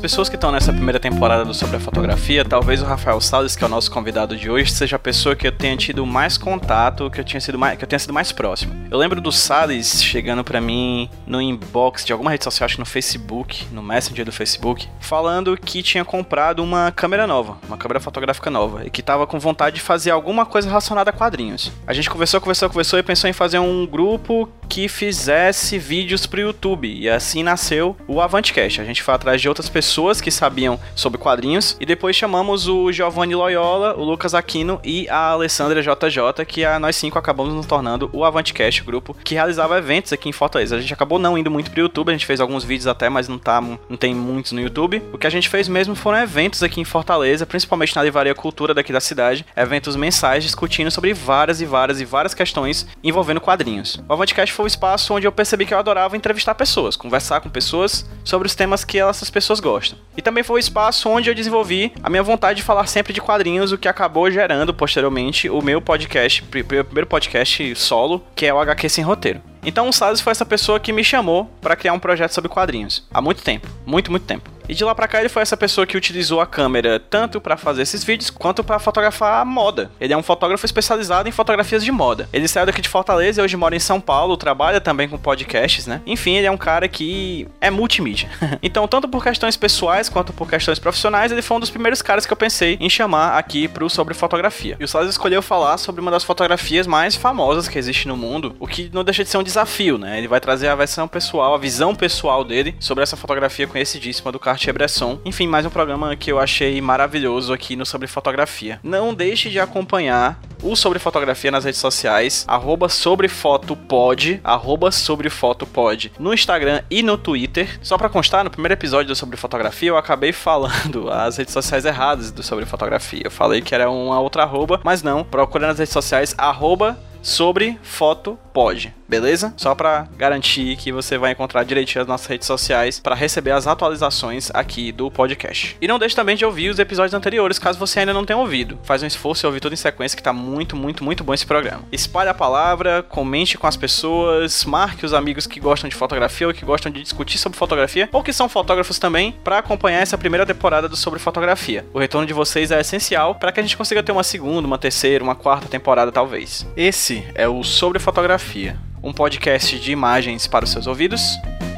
as 0.00 0.02
pessoas 0.02 0.30
que 0.30 0.34
estão 0.34 0.50
nessa 0.50 0.72
primeira 0.72 0.98
temporada 0.98 1.44
do 1.44 1.52
Sobre 1.52 1.76
a 1.76 1.80
Fotografia, 1.80 2.42
talvez 2.42 2.80
o 2.80 2.86
Rafael 2.86 3.20
Salles, 3.20 3.54
que 3.54 3.62
é 3.62 3.66
o 3.66 3.68
nosso 3.68 3.90
convidado 3.90 4.34
de 4.34 4.48
hoje, 4.48 4.72
seja 4.72 4.96
a 4.96 4.98
pessoa 4.98 5.36
que 5.36 5.46
eu 5.46 5.52
tenha 5.52 5.76
tido 5.76 6.06
mais 6.06 6.38
contato, 6.38 7.10
que 7.10 7.20
eu, 7.20 7.24
tinha 7.24 7.38
sido 7.38 7.58
mais, 7.58 7.76
que 7.76 7.84
eu 7.84 7.88
tenha 7.88 7.98
sido 7.98 8.14
mais 8.14 8.32
próximo. 8.32 8.72
Eu 8.90 8.96
lembro 8.96 9.20
do 9.20 9.30
Salles 9.30 10.02
chegando 10.02 10.42
para 10.42 10.58
mim 10.58 11.10
no 11.26 11.38
inbox 11.38 12.02
de 12.02 12.14
alguma 12.14 12.30
rede 12.30 12.44
social, 12.44 12.64
acho 12.64 12.76
que 12.76 12.80
no 12.80 12.86
Facebook, 12.86 13.66
no 13.70 13.82
Messenger 13.82 14.24
do 14.24 14.32
Facebook, 14.32 14.88
falando 15.00 15.54
que 15.54 15.82
tinha 15.82 16.02
comprado 16.02 16.62
uma 16.62 16.90
câmera 16.90 17.26
nova, 17.26 17.58
uma 17.68 17.76
câmera 17.76 18.00
fotográfica 18.00 18.48
nova, 18.48 18.86
e 18.86 18.90
que 18.90 19.02
tava 19.02 19.26
com 19.26 19.38
vontade 19.38 19.76
de 19.76 19.82
fazer 19.82 20.12
alguma 20.12 20.46
coisa 20.46 20.66
relacionada 20.66 21.10
a 21.10 21.12
quadrinhos. 21.12 21.70
A 21.86 21.92
gente 21.92 22.08
conversou, 22.08 22.40
conversou, 22.40 22.70
conversou 22.70 22.98
e 22.98 23.02
pensou 23.02 23.28
em 23.28 23.34
fazer 23.34 23.58
um 23.58 23.86
grupo 23.86 24.48
que 24.70 24.88
fizesse 24.88 25.76
vídeos 25.78 26.26
pro 26.26 26.40
YouTube. 26.40 26.88
E 26.88 27.08
assim 27.08 27.42
nasceu 27.42 27.96
o 28.06 28.20
Avantcast. 28.20 28.80
A 28.80 28.84
gente 28.84 29.02
foi 29.02 29.12
atrás 29.12 29.40
de 29.40 29.48
outras 29.48 29.68
pessoas 29.68 30.20
que 30.20 30.30
sabiam 30.30 30.78
sobre 30.94 31.18
quadrinhos 31.18 31.76
e 31.80 31.84
depois 31.84 32.14
chamamos 32.14 32.68
o 32.68 32.92
Giovanni 32.92 33.34
Loyola, 33.34 33.96
o 33.96 34.04
Lucas 34.04 34.32
Aquino 34.32 34.80
e 34.84 35.08
a 35.08 35.30
Alessandra 35.30 35.82
JJ, 35.82 36.44
que 36.46 36.64
a 36.64 36.78
nós 36.78 36.94
cinco 36.94 37.18
acabamos 37.18 37.52
nos 37.52 37.66
tornando 37.66 38.08
o 38.12 38.24
Avantcast, 38.24 38.84
grupo 38.84 39.12
que 39.24 39.34
realizava 39.34 39.76
eventos 39.76 40.12
aqui 40.12 40.28
em 40.28 40.32
Fortaleza. 40.32 40.76
A 40.76 40.80
gente 40.80 40.94
acabou 40.94 41.18
não 41.18 41.36
indo 41.36 41.50
muito 41.50 41.70
pro 41.72 41.80
YouTube, 41.80 42.10
a 42.10 42.12
gente 42.12 42.26
fez 42.26 42.40
alguns 42.40 42.62
vídeos 42.62 42.86
até, 42.86 43.08
mas 43.08 43.26
não 43.26 43.38
tá 43.38 43.60
não 43.60 43.96
tem 43.98 44.14
muitos 44.14 44.52
no 44.52 44.60
YouTube. 44.60 45.02
O 45.12 45.18
que 45.18 45.26
a 45.26 45.30
gente 45.30 45.48
fez 45.48 45.66
mesmo 45.66 45.96
foram 45.96 46.18
eventos 46.18 46.62
aqui 46.62 46.80
em 46.80 46.84
Fortaleza, 46.84 47.44
principalmente 47.44 47.96
na 47.96 48.04
Livraria 48.04 48.36
Cultura 48.36 48.72
daqui 48.72 48.92
da 48.92 49.00
cidade, 49.00 49.44
eventos 49.56 49.96
mensais 49.96 50.44
discutindo 50.44 50.92
sobre 50.92 51.12
várias 51.12 51.60
e 51.60 51.66
várias 51.66 52.00
e 52.00 52.04
várias 52.04 52.34
questões 52.34 52.86
envolvendo 53.02 53.40
quadrinhos. 53.40 54.00
O 54.08 54.12
Avantcast 54.12 54.59
foi 54.60 54.64
o 54.64 54.66
espaço 54.66 55.14
onde 55.14 55.26
eu 55.26 55.32
percebi 55.32 55.64
que 55.64 55.72
eu 55.72 55.78
adorava 55.78 56.16
entrevistar 56.18 56.54
pessoas, 56.54 56.94
conversar 56.94 57.40
com 57.40 57.48
pessoas 57.48 58.06
sobre 58.22 58.46
os 58.46 58.54
temas 58.54 58.84
que 58.84 59.00
essas 59.00 59.30
pessoas 59.30 59.58
gostam. 59.58 59.98
E 60.14 60.20
também 60.20 60.44
foi 60.44 60.56
o 60.56 60.58
espaço 60.58 61.08
onde 61.08 61.30
eu 61.30 61.34
desenvolvi 61.34 61.92
a 62.02 62.10
minha 62.10 62.22
vontade 62.22 62.58
de 62.58 62.62
falar 62.62 62.86
sempre 62.86 63.14
de 63.14 63.22
quadrinhos, 63.22 63.72
o 63.72 63.78
que 63.78 63.88
acabou 63.88 64.30
gerando 64.30 64.74
posteriormente 64.74 65.48
o 65.48 65.62
meu 65.62 65.80
podcast, 65.80 66.44
meu 66.52 66.84
primeiro 66.84 67.06
podcast 67.06 67.74
solo, 67.74 68.22
que 68.36 68.44
é 68.44 68.52
o 68.52 68.58
HQ 68.58 68.88
Sem 68.90 69.02
Roteiro. 69.02 69.40
Então 69.64 69.88
o 69.88 69.92
Salles 69.94 70.20
foi 70.20 70.30
essa 70.30 70.44
pessoa 70.44 70.78
que 70.78 70.92
me 70.92 71.02
chamou 71.02 71.50
para 71.62 71.74
criar 71.76 71.94
um 71.94 71.98
projeto 71.98 72.32
sobre 72.32 72.50
quadrinhos. 72.50 73.06
Há 73.12 73.22
muito 73.22 73.42
tempo. 73.42 73.66
Muito, 73.86 74.10
muito 74.10 74.26
tempo. 74.26 74.49
E 74.70 74.74
de 74.74 74.84
lá 74.84 74.94
pra 74.94 75.08
cá 75.08 75.18
ele 75.18 75.28
foi 75.28 75.42
essa 75.42 75.56
pessoa 75.56 75.84
que 75.84 75.96
utilizou 75.96 76.40
a 76.40 76.46
câmera 76.46 77.00
tanto 77.00 77.40
para 77.40 77.56
fazer 77.56 77.82
esses 77.82 78.04
vídeos 78.04 78.30
quanto 78.30 78.62
para 78.62 78.78
fotografar 78.78 79.44
moda. 79.44 79.90
Ele 80.00 80.12
é 80.12 80.16
um 80.16 80.22
fotógrafo 80.22 80.64
especializado 80.64 81.28
em 81.28 81.32
fotografias 81.32 81.84
de 81.84 81.90
moda. 81.90 82.28
Ele 82.32 82.46
saiu 82.46 82.66
daqui 82.66 82.80
de 82.80 82.88
Fortaleza 82.88 83.40
e 83.40 83.44
hoje 83.44 83.56
mora 83.56 83.74
em 83.74 83.80
São 83.80 84.00
Paulo, 84.00 84.36
trabalha 84.36 84.80
também 84.80 85.08
com 85.08 85.18
podcasts, 85.18 85.88
né? 85.88 86.00
Enfim, 86.06 86.36
ele 86.36 86.46
é 86.46 86.50
um 86.52 86.56
cara 86.56 86.86
que 86.86 87.48
é 87.60 87.68
multimídia. 87.68 88.30
então, 88.62 88.86
tanto 88.86 89.08
por 89.08 89.24
questões 89.24 89.56
pessoais 89.56 90.08
quanto 90.08 90.32
por 90.32 90.48
questões 90.48 90.78
profissionais, 90.78 91.32
ele 91.32 91.42
foi 91.42 91.56
um 91.56 91.60
dos 91.60 91.70
primeiros 91.70 92.00
caras 92.00 92.24
que 92.24 92.32
eu 92.32 92.36
pensei 92.36 92.78
em 92.80 92.88
chamar 92.88 93.36
aqui 93.36 93.66
pro 93.66 93.90
sobre 93.90 94.14
fotografia. 94.14 94.76
E 94.78 94.84
o 94.84 94.88
Salles 94.88 95.10
escolheu 95.10 95.42
falar 95.42 95.78
sobre 95.78 96.00
uma 96.00 96.12
das 96.12 96.22
fotografias 96.22 96.86
mais 96.86 97.16
famosas 97.16 97.66
que 97.66 97.76
existe 97.76 98.06
no 98.06 98.16
mundo, 98.16 98.54
o 98.60 98.68
que 98.68 98.88
não 98.94 99.02
deixa 99.02 99.24
de 99.24 99.30
ser 99.30 99.38
um 99.38 99.42
desafio, 99.42 99.98
né? 99.98 100.16
Ele 100.18 100.28
vai 100.28 100.38
trazer 100.38 100.68
a 100.68 100.76
versão 100.76 101.08
pessoal, 101.08 101.56
a 101.56 101.58
visão 101.58 101.92
pessoal 101.92 102.44
dele 102.44 102.76
sobre 102.78 103.02
essa 103.02 103.16
fotografia 103.16 103.66
conhecidíssima 103.66 104.30
do 104.30 104.38
Cartier-Bresson. 104.60 105.18
Enfim, 105.24 105.46
mais 105.46 105.64
um 105.64 105.70
programa 105.70 106.14
que 106.14 106.30
eu 106.30 106.38
achei 106.38 106.78
maravilhoso 106.82 107.50
aqui 107.50 107.74
no 107.76 107.86
Sobre 107.86 108.06
Fotografia. 108.06 108.78
Não 108.82 109.14
deixe 109.14 109.48
de 109.48 109.58
acompanhar 109.58 110.38
o 110.62 110.76
Sobre 110.76 110.98
Fotografia 110.98 111.50
nas 111.50 111.64
redes 111.64 111.80
sociais, 111.80 112.44
arroba 112.46 112.90
sobrefotopod, 112.90 114.38
arroba 114.44 114.90
sobrefotopod, 114.90 116.12
no 116.18 116.34
Instagram 116.34 116.82
e 116.90 117.02
no 117.02 117.16
Twitter. 117.16 117.78
Só 117.82 117.96
pra 117.96 118.10
constar, 118.10 118.44
no 118.44 118.50
primeiro 118.50 118.74
episódio 118.74 119.08
do 119.08 119.16
Sobre 119.16 119.38
Fotografia, 119.38 119.88
eu 119.88 119.96
acabei 119.96 120.32
falando 120.34 121.10
as 121.10 121.38
redes 121.38 121.54
sociais 121.54 121.86
erradas 121.86 122.30
do 122.30 122.42
Sobre 122.42 122.66
Fotografia. 122.66 123.22
Eu 123.24 123.30
falei 123.30 123.62
que 123.62 123.74
era 123.74 123.90
uma 123.90 124.20
outra 124.20 124.42
arroba, 124.42 124.78
mas 124.84 125.02
não. 125.02 125.24
Procure 125.24 125.66
nas 125.66 125.78
redes 125.78 125.94
sociais, 125.94 126.34
arroba 126.36 126.98
sobre 127.22 127.78
foto 127.82 128.38
pode, 128.52 128.92
beleza? 129.08 129.54
Só 129.56 129.74
para 129.74 130.08
garantir 130.16 130.76
que 130.76 130.92
você 130.92 131.16
vai 131.16 131.32
encontrar 131.32 131.64
direitinho 131.64 132.02
as 132.02 132.08
nossas 132.08 132.26
redes 132.26 132.46
sociais 132.46 132.98
para 132.98 133.14
receber 133.14 133.52
as 133.52 133.66
atualizações 133.66 134.50
aqui 134.52 134.92
do 134.92 135.10
podcast. 135.10 135.76
E 135.80 135.88
não 135.88 135.98
deixe 135.98 136.16
também 136.16 136.36
de 136.36 136.44
ouvir 136.44 136.68
os 136.68 136.78
episódios 136.78 137.14
anteriores, 137.14 137.58
caso 137.58 137.78
você 137.78 138.00
ainda 138.00 138.12
não 138.12 138.24
tenha 138.24 138.38
ouvido. 138.38 138.78
Faz 138.82 139.02
um 139.02 139.06
esforço 139.06 139.44
e 139.44 139.46
ouvir 139.46 139.60
tudo 139.60 139.72
em 139.72 139.76
sequência 139.76 140.16
que 140.16 140.22
tá 140.22 140.32
muito, 140.32 140.76
muito, 140.76 141.04
muito 141.04 141.22
bom 141.24 141.32
esse 141.32 141.46
programa. 141.46 141.82
Espalhe 141.92 142.28
a 142.28 142.34
palavra, 142.34 143.02
comente 143.02 143.56
com 143.56 143.66
as 143.66 143.76
pessoas, 143.76 144.64
marque 144.64 145.06
os 145.06 145.14
amigos 145.14 145.46
que 145.46 145.60
gostam 145.60 145.88
de 145.88 145.96
fotografia 145.96 146.48
ou 146.48 146.54
que 146.54 146.64
gostam 146.64 146.90
de 146.90 147.02
discutir 147.02 147.38
sobre 147.38 147.58
fotografia 147.58 148.08
ou 148.12 148.22
que 148.22 148.32
são 148.32 148.48
fotógrafos 148.48 148.98
também 148.98 149.34
para 149.44 149.58
acompanhar 149.58 150.00
essa 150.00 150.18
primeira 150.18 150.46
temporada 150.46 150.88
do 150.88 150.96
Sobre 150.96 151.18
Fotografia. 151.18 151.86
O 151.92 151.98
retorno 151.98 152.26
de 152.26 152.32
vocês 152.32 152.70
é 152.70 152.80
essencial 152.80 153.34
para 153.34 153.52
que 153.52 153.60
a 153.60 153.62
gente 153.62 153.76
consiga 153.76 154.02
ter 154.02 154.12
uma 154.12 154.24
segunda, 154.24 154.66
uma 154.66 154.78
terceira, 154.78 155.22
uma 155.22 155.34
quarta 155.34 155.68
temporada 155.68 156.12
talvez. 156.12 156.66
Esse 156.76 157.09
é 157.34 157.48
o 157.48 157.62
Sobre 157.62 157.98
Fotografia 157.98 158.78
um 159.02 159.12
podcast 159.12 159.78
de 159.80 159.92
imagens 159.92 160.46
para 160.46 160.64
os 160.64 160.70
seus 160.70 160.86
ouvidos 160.86 161.22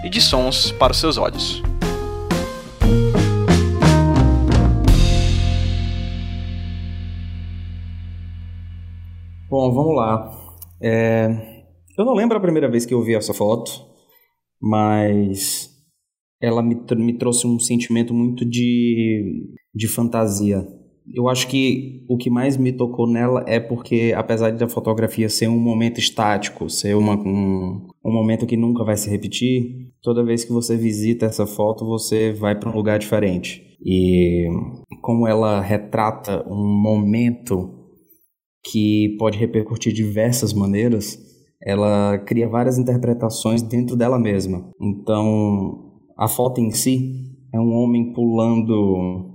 e 0.04 0.10
de 0.10 0.20
sons 0.20 0.72
para 0.72 0.90
os 0.90 0.98
seus 0.98 1.16
olhos. 1.16 1.62
Bom, 9.48 9.72
vamos 9.72 9.94
lá. 9.94 10.30
É... 10.82 11.28
Eu 11.96 12.04
não 12.04 12.14
lembro 12.14 12.36
a 12.36 12.40
primeira 12.40 12.70
vez 12.70 12.84
que 12.84 12.94
eu 12.94 13.02
vi 13.02 13.14
essa 13.14 13.34
foto, 13.34 13.70
mas 14.60 15.70
ela 16.40 16.62
me, 16.62 16.74
me 16.96 17.18
trouxe 17.18 17.46
um 17.46 17.60
sentimento 17.60 18.12
muito 18.12 18.44
de, 18.44 19.54
de 19.74 19.88
fantasia 19.88 20.66
eu 21.10 21.28
acho 21.28 21.48
que 21.48 22.04
o 22.08 22.16
que 22.16 22.30
mais 22.30 22.56
me 22.56 22.72
tocou 22.72 23.06
nela 23.06 23.44
é 23.46 23.58
porque, 23.58 24.12
apesar 24.16 24.52
da 24.52 24.68
fotografia 24.68 25.28
ser 25.28 25.48
um 25.48 25.58
momento 25.58 25.98
estático, 25.98 26.68
ser 26.70 26.96
uma, 26.96 27.14
um, 27.14 27.88
um 28.04 28.12
momento 28.12 28.46
que 28.46 28.56
nunca 28.56 28.84
vai 28.84 28.96
se 28.96 29.10
repetir, 29.10 29.90
toda 30.02 30.24
vez 30.24 30.44
que 30.44 30.52
você 30.52 30.76
visita 30.76 31.26
essa 31.26 31.46
foto, 31.46 31.84
você 31.84 32.32
vai 32.32 32.58
para 32.58 32.70
um 32.70 32.74
lugar 32.74 32.98
diferente. 32.98 33.62
E 33.84 34.46
como 35.00 35.26
ela 35.26 35.60
retrata 35.60 36.46
um 36.48 36.80
momento 36.80 37.82
que 38.64 39.16
pode 39.18 39.38
repercutir 39.38 39.92
de 39.92 40.04
diversas 40.04 40.52
maneiras, 40.52 41.18
ela 41.64 42.18
cria 42.18 42.48
várias 42.48 42.78
interpretações 42.78 43.60
dentro 43.60 43.96
dela 43.96 44.18
mesma. 44.18 44.70
Então, 44.80 45.92
a 46.16 46.28
foto 46.28 46.60
em 46.60 46.70
si 46.70 47.32
é 47.52 47.58
um 47.58 47.72
homem 47.72 48.12
pulando 48.12 49.31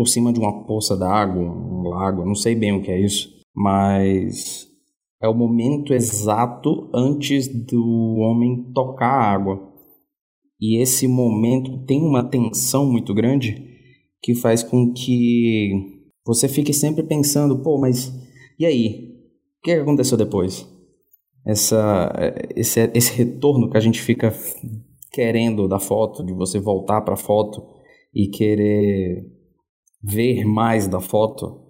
por 0.00 0.08
cima 0.08 0.32
de 0.32 0.40
uma 0.40 0.64
poça 0.64 0.96
d'água, 0.96 1.42
um 1.42 1.86
lago, 1.86 2.24
não 2.24 2.34
sei 2.34 2.54
bem 2.54 2.72
o 2.72 2.80
que 2.80 2.90
é 2.90 2.98
isso, 2.98 3.28
mas 3.54 4.66
é 5.20 5.28
o 5.28 5.34
momento 5.34 5.92
exato 5.92 6.88
antes 6.94 7.46
do 7.46 8.16
homem 8.16 8.72
tocar 8.72 9.10
a 9.10 9.30
água. 9.30 9.70
E 10.58 10.80
esse 10.80 11.06
momento 11.06 11.84
tem 11.84 12.02
uma 12.02 12.24
tensão 12.24 12.90
muito 12.90 13.12
grande 13.12 13.62
que 14.22 14.34
faz 14.34 14.62
com 14.62 14.90
que 14.90 16.00
você 16.24 16.48
fique 16.48 16.72
sempre 16.72 17.02
pensando, 17.02 17.58
pô, 17.58 17.78
mas 17.78 18.10
e 18.58 18.64
aí? 18.64 19.18
O 19.58 19.64
que 19.64 19.72
aconteceu 19.72 20.16
depois? 20.16 20.66
Essa, 21.46 22.10
esse, 22.56 22.90
esse 22.94 23.12
retorno 23.18 23.68
que 23.68 23.76
a 23.76 23.80
gente 23.80 24.00
fica 24.00 24.32
querendo 25.12 25.68
da 25.68 25.78
foto, 25.78 26.24
de 26.24 26.32
você 26.32 26.58
voltar 26.58 27.02
para 27.02 27.12
a 27.12 27.18
foto 27.18 27.62
e 28.14 28.28
querer 28.28 29.39
ver 30.02 30.44
mais 30.44 30.86
da 30.86 31.00
foto 31.00 31.60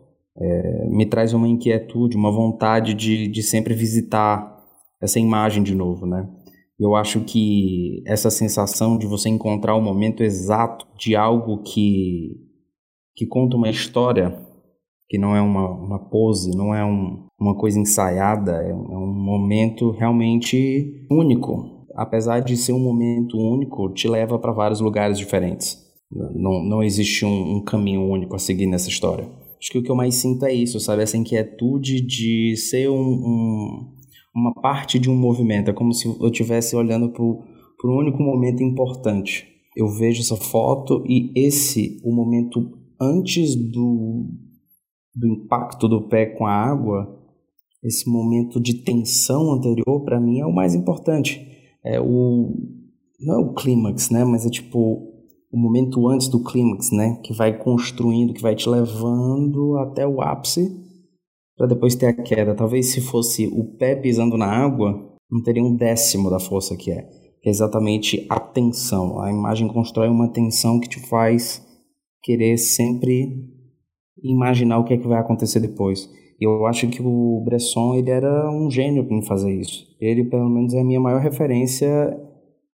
é, 0.41 0.86
me 0.88 1.06
traz 1.06 1.32
uma 1.32 1.48
inquietude, 1.48 2.16
uma 2.16 2.30
vontade 2.30 2.94
de, 2.94 3.28
de 3.28 3.42
sempre 3.42 3.74
visitar 3.74 4.59
essa 5.00 5.18
imagem 5.18 5.62
de 5.62 5.74
novo, 5.74 6.06
né? 6.06 6.28
Eu 6.78 6.97
acho 6.97 7.21
que 7.21 8.03
essa 8.06 8.30
sensação 8.30 8.97
de 8.97 9.06
você 9.06 9.28
encontrar 9.28 9.74
o 9.74 9.82
momento 9.82 10.22
exato 10.22 10.86
de 10.98 11.15
algo 11.15 11.62
que, 11.62 12.36
que 13.15 13.27
conta 13.27 13.56
uma 13.56 13.68
história, 13.68 14.34
que 15.06 15.18
não 15.18 15.36
é 15.36 15.42
uma, 15.42 15.68
uma 15.68 15.98
pose, 15.98 16.56
não 16.56 16.74
é 16.74 16.83
um, 16.83 17.26
uma 17.38 17.54
coisa 17.54 17.78
ensaiada, 17.78 18.53
é 18.62 18.74
um, 18.74 18.92
é 18.94 18.98
um 18.98 19.12
momento 19.12 19.91
realmente 19.91 21.06
único. 21.10 21.86
Apesar 21.94 22.41
de 22.41 22.56
ser 22.56 22.72
um 22.72 22.78
momento 22.78 23.36
único, 23.36 23.92
te 23.92 24.09
leva 24.09 24.38
para 24.38 24.53
vários 24.53 24.80
lugares 24.80 25.18
diferentes. 25.18 25.90
Não, 26.10 26.65
não 26.65 26.83
existe 26.83 27.24
um, 27.24 27.57
um, 27.57 27.65
caminho 27.65 28.03
único 28.03 28.34
a 28.34 28.39
seguir 28.39 28.66
nessa 28.66 28.89
história. 28.89 29.28
Acho 29.59 29.71
que 29.71 29.78
o 29.78 29.83
que 29.83 29.91
eu 29.91 29.95
mais 29.95 30.16
sinto 30.16 30.45
é 30.45 30.53
isso, 30.53 30.80
sabe? 30.80 31.03
Essa 31.03 31.16
inquietude 31.16 32.01
de 32.01 32.57
ser 32.57 32.91
um, 32.91 32.97
um, 32.97 33.95
uma 34.34 34.53
parte 34.54 34.98
de 34.98 35.09
um 35.09 35.15
movimento. 35.15 35.71
É 35.71 35.72
como 35.72 35.92
se 35.92 36.09
eu 36.09 36.27
estivesse 36.27 36.74
olhando 36.74 37.10
para 37.10 37.22
um 37.22 37.97
único 37.97 38.22
momento 38.22 38.62
importante. 38.62 39.47
Eu 39.77 39.86
vejo 39.89 40.21
essa 40.21 40.36
foto 40.36 41.04
e 41.07 41.30
esse, 41.36 42.01
o 42.04 42.12
momento 42.12 42.77
antes 43.01 43.54
do, 43.54 44.27
do 45.15 45.27
impacto 45.28 45.89
do 45.89 46.09
pé 46.09 46.27
com 46.27 46.45
a 46.45 46.53
água, 46.53 47.18
esse 47.84 48.10
momento 48.10 48.60
de 48.60 48.83
tensão 48.83 49.53
anterior, 49.53 50.04
para 50.04 50.21
mim, 50.21 50.41
é 50.41 50.47
o 50.47 50.53
mais 50.53 50.74
importante. 50.74 51.47
É 51.84 52.01
o, 52.01 52.57
não 53.21 53.34
é 53.34 53.39
o 53.39 53.54
clímax, 53.54 54.10
né? 54.10 54.24
Mas 54.24 54.45
é 54.45 54.51
tipo 54.51 55.09
o 55.52 55.58
momento 55.58 56.08
antes 56.08 56.28
do 56.28 56.42
clímax, 56.42 56.91
né? 56.92 57.18
Que 57.24 57.32
vai 57.32 57.58
construindo, 57.58 58.32
que 58.32 58.42
vai 58.42 58.54
te 58.54 58.68
levando 58.68 59.76
até 59.78 60.06
o 60.06 60.20
ápice 60.20 60.70
para 61.56 61.66
depois 61.66 61.94
ter 61.94 62.06
a 62.06 62.12
queda. 62.12 62.54
Talvez 62.54 62.92
se 62.92 63.00
fosse 63.00 63.47
o 63.48 63.76
pé 63.76 63.94
pisando 63.97 64.36
na 64.38 64.47
água, 64.47 64.92
não 65.30 65.42
teria 65.42 65.62
um 65.62 65.76
décimo 65.76 66.30
da 66.30 66.38
força 66.38 66.76
que 66.76 66.91
é. 66.91 67.02
Que 67.42 67.48
é 67.48 67.50
exatamente 67.50 68.26
a 68.30 68.38
tensão. 68.38 69.20
A 69.20 69.30
imagem 69.30 69.68
constrói 69.68 70.08
uma 70.08 70.32
tensão 70.32 70.78
que 70.78 70.88
te 70.88 71.00
faz 71.00 71.62
querer 72.22 72.56
sempre 72.58 73.28
imaginar 74.22 74.78
o 74.78 74.84
que 74.84 74.94
é 74.94 74.98
que 74.98 75.08
vai 75.08 75.18
acontecer 75.18 75.60
depois. 75.60 76.08
E 76.41 76.47
eu 76.47 76.66
acho 76.66 76.88
que 76.88 77.02
o 77.02 77.42
Bresson 77.44 77.94
ele 77.94 78.10
era 78.10 78.50
um 78.50 78.70
gênio 78.70 79.06
em 79.10 79.22
fazer 79.22 79.52
isso. 79.52 79.86
Ele, 80.00 80.24
pelo 80.24 80.48
menos, 80.48 80.72
é 80.72 80.80
a 80.80 80.84
minha 80.84 81.00
maior 81.00 81.20
referência 81.20 82.18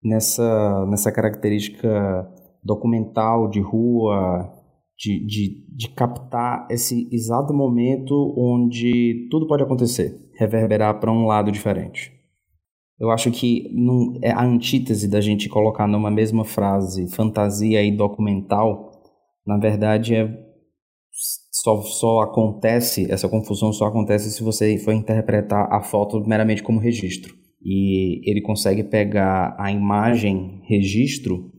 nessa, 0.03 0.85
nessa 0.87 1.11
característica 1.11 2.31
documental 2.65 3.47
de 3.47 3.61
rua, 3.61 4.51
de, 4.97 5.25
de, 5.25 5.75
de 5.75 5.89
captar 5.89 6.67
esse 6.69 7.07
exato 7.11 7.53
momento 7.53 8.33
onde 8.37 9.27
tudo 9.29 9.47
pode 9.47 9.63
acontecer, 9.63 10.31
reverberar 10.37 10.99
para 10.99 11.11
um 11.11 11.25
lado 11.25 11.51
diferente. 11.51 12.11
Eu 12.99 13.11
acho 13.11 13.29
que 13.29 13.69
não, 13.73 14.17
é 14.21 14.31
a 14.31 14.43
antítese 14.43 15.07
da 15.07 15.21
gente 15.21 15.49
colocar 15.49 15.85
numa 15.85 16.09
mesma 16.09 16.45
frase 16.45 17.07
fantasia 17.13 17.83
e 17.83 17.95
documental, 17.95 18.91
na 19.45 19.57
verdade 19.57 20.15
é 20.15 20.45
só, 21.51 21.81
só 21.81 22.19
acontece, 22.21 23.11
essa 23.11 23.29
confusão 23.29 23.71
só 23.73 23.85
acontece 23.85 24.31
se 24.31 24.43
você 24.43 24.77
for 24.77 24.93
interpretar 24.93 25.71
a 25.71 25.81
foto 25.81 26.19
meramente 26.25 26.63
como 26.63 26.79
registro. 26.79 27.33
E 27.61 28.21
ele 28.29 28.41
consegue 28.41 28.83
pegar 28.83 29.55
a 29.57 29.71
imagem 29.71 30.61
registro 30.67 31.51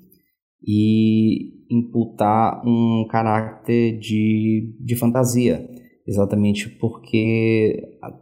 e 0.67 1.65
imputar 1.71 2.63
um 2.67 3.07
caráter 3.09 3.99
de, 3.99 4.75
de 4.81 4.97
fantasia, 4.97 5.69
exatamente 6.07 6.69
porque 6.69 7.99
a, 8.03 8.13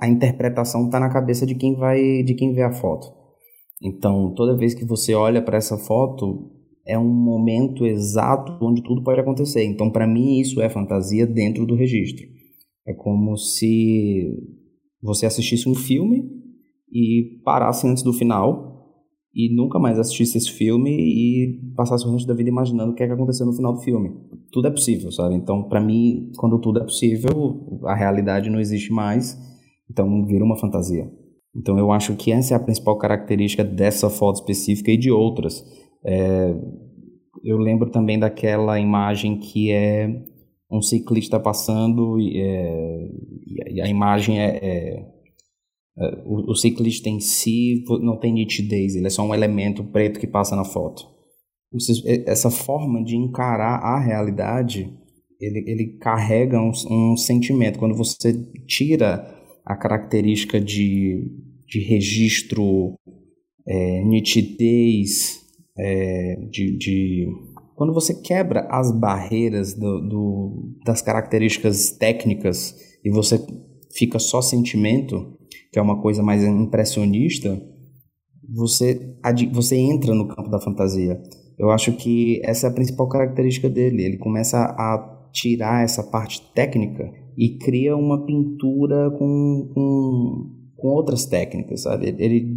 a 0.00 0.08
interpretação 0.08 0.86
está 0.86 1.00
na 1.00 1.10
cabeça 1.10 1.44
de 1.44 1.54
quem 1.54 1.74
vai 1.76 2.22
de 2.22 2.34
quem 2.34 2.52
vê 2.52 2.62
a 2.62 2.72
foto. 2.72 3.08
Então, 3.82 4.32
toda 4.34 4.56
vez 4.56 4.74
que 4.74 4.84
você 4.84 5.12
olha 5.12 5.42
para 5.42 5.56
essa 5.56 5.76
foto, 5.76 6.50
é 6.86 6.96
um 6.96 7.12
momento 7.12 7.84
exato 7.84 8.56
onde 8.64 8.82
tudo 8.82 9.02
pode 9.02 9.20
acontecer. 9.20 9.64
Então, 9.64 9.90
para 9.90 10.06
mim, 10.06 10.38
isso 10.38 10.60
é 10.60 10.68
fantasia 10.68 11.26
dentro 11.26 11.66
do 11.66 11.74
registro. 11.74 12.24
É 12.86 12.92
como 12.94 13.36
se 13.36 14.36
você 15.02 15.26
assistisse 15.26 15.68
um 15.68 15.74
filme 15.74 16.30
e 16.92 17.40
parasse 17.44 17.86
antes 17.86 18.04
do 18.04 18.12
final 18.12 18.71
e 19.34 19.54
nunca 19.54 19.78
mais 19.78 19.98
assistisse 19.98 20.36
esse 20.36 20.50
filme 20.50 20.90
e 20.90 21.60
passasse 21.74 22.06
o 22.06 22.12
resto 22.12 22.26
da 22.26 22.34
vida 22.34 22.50
imaginando 22.50 22.92
o 22.92 22.94
que 22.94 23.02
é 23.02 23.06
que 23.06 23.12
aconteceu 23.12 23.46
no 23.46 23.54
final 23.54 23.72
do 23.72 23.80
filme. 23.80 24.10
Tudo 24.50 24.68
é 24.68 24.70
possível, 24.70 25.10
sabe? 25.10 25.34
Então, 25.34 25.62
para 25.62 25.80
mim, 25.80 26.30
quando 26.36 26.58
tudo 26.58 26.80
é 26.80 26.84
possível, 26.84 27.80
a 27.84 27.94
realidade 27.94 28.50
não 28.50 28.60
existe 28.60 28.92
mais, 28.92 29.38
então 29.90 30.24
vira 30.26 30.44
uma 30.44 30.58
fantasia. 30.58 31.10
Então, 31.56 31.78
eu 31.78 31.90
acho 31.90 32.14
que 32.16 32.30
essa 32.30 32.54
é 32.54 32.56
a 32.56 32.60
principal 32.60 32.98
característica 32.98 33.64
dessa 33.64 34.10
foto 34.10 34.36
específica 34.36 34.90
e 34.90 34.96
de 34.96 35.10
outras. 35.10 35.64
É, 36.04 36.54
eu 37.42 37.56
lembro 37.56 37.90
também 37.90 38.18
daquela 38.18 38.78
imagem 38.78 39.38
que 39.38 39.70
é 39.70 40.08
um 40.70 40.80
ciclista 40.80 41.38
passando 41.38 42.18
e, 42.18 42.38
é, 42.38 43.08
e 43.70 43.80
a 43.80 43.88
imagem 43.88 44.40
é, 44.40 44.58
é 44.62 45.06
o, 46.24 46.52
o, 46.52 46.54
ciclista 46.54 47.08
em 47.08 47.20
si 47.20 47.84
não 48.00 48.18
tem 48.18 48.32
nitidez, 48.32 48.94
ele 48.94 49.06
é 49.06 49.10
só 49.10 49.22
um 49.22 49.34
elemento 49.34 49.84
preto 49.84 50.18
que 50.18 50.26
passa 50.26 50.56
na 50.56 50.64
foto. 50.64 51.06
Essa 52.26 52.50
forma 52.50 53.02
de 53.02 53.16
encarar 53.16 53.78
a 53.78 53.98
realidade, 53.98 54.92
ele, 55.40 55.64
ele 55.66 55.98
carrega 55.98 56.60
um, 56.60 56.72
um 56.90 57.16
sentimento. 57.16 57.78
Quando 57.78 57.94
você 57.94 58.32
tira 58.66 59.26
a 59.64 59.76
característica 59.76 60.60
de, 60.60 61.30
de 61.66 61.80
registro, 61.80 62.94
é, 63.66 64.02
nitidez, 64.04 65.40
é, 65.78 66.36
de, 66.50 66.76
de, 66.76 67.26
quando 67.74 67.92
você 67.92 68.14
quebra 68.14 68.66
as 68.70 68.90
barreiras 68.92 69.74
do, 69.74 70.00
do, 70.00 70.76
das 70.84 71.00
características 71.00 71.90
técnicas 71.90 72.74
e 73.04 73.10
você 73.10 73.38
fica 73.94 74.18
só 74.18 74.42
sentimento, 74.42 75.38
que 75.72 75.78
é 75.78 75.82
uma 75.82 76.00
coisa 76.00 76.22
mais 76.22 76.44
impressionista, 76.44 77.60
você, 78.54 79.16
você 79.52 79.76
entra 79.76 80.14
no 80.14 80.28
campo 80.28 80.50
da 80.50 80.60
fantasia. 80.60 81.20
Eu 81.58 81.70
acho 81.70 81.92
que 81.92 82.40
essa 82.44 82.66
é 82.66 82.70
a 82.70 82.72
principal 82.72 83.08
característica 83.08 83.70
dele. 83.70 84.04
Ele 84.04 84.18
começa 84.18 84.58
a 84.58 85.28
tirar 85.32 85.82
essa 85.82 86.02
parte 86.02 86.42
técnica 86.54 87.10
e 87.36 87.56
cria 87.58 87.96
uma 87.96 88.26
pintura 88.26 89.10
com, 89.12 89.70
com, 89.74 90.50
com 90.76 90.88
outras 90.88 91.24
técnicas, 91.24 91.82
sabe? 91.82 92.14
Ele 92.18 92.54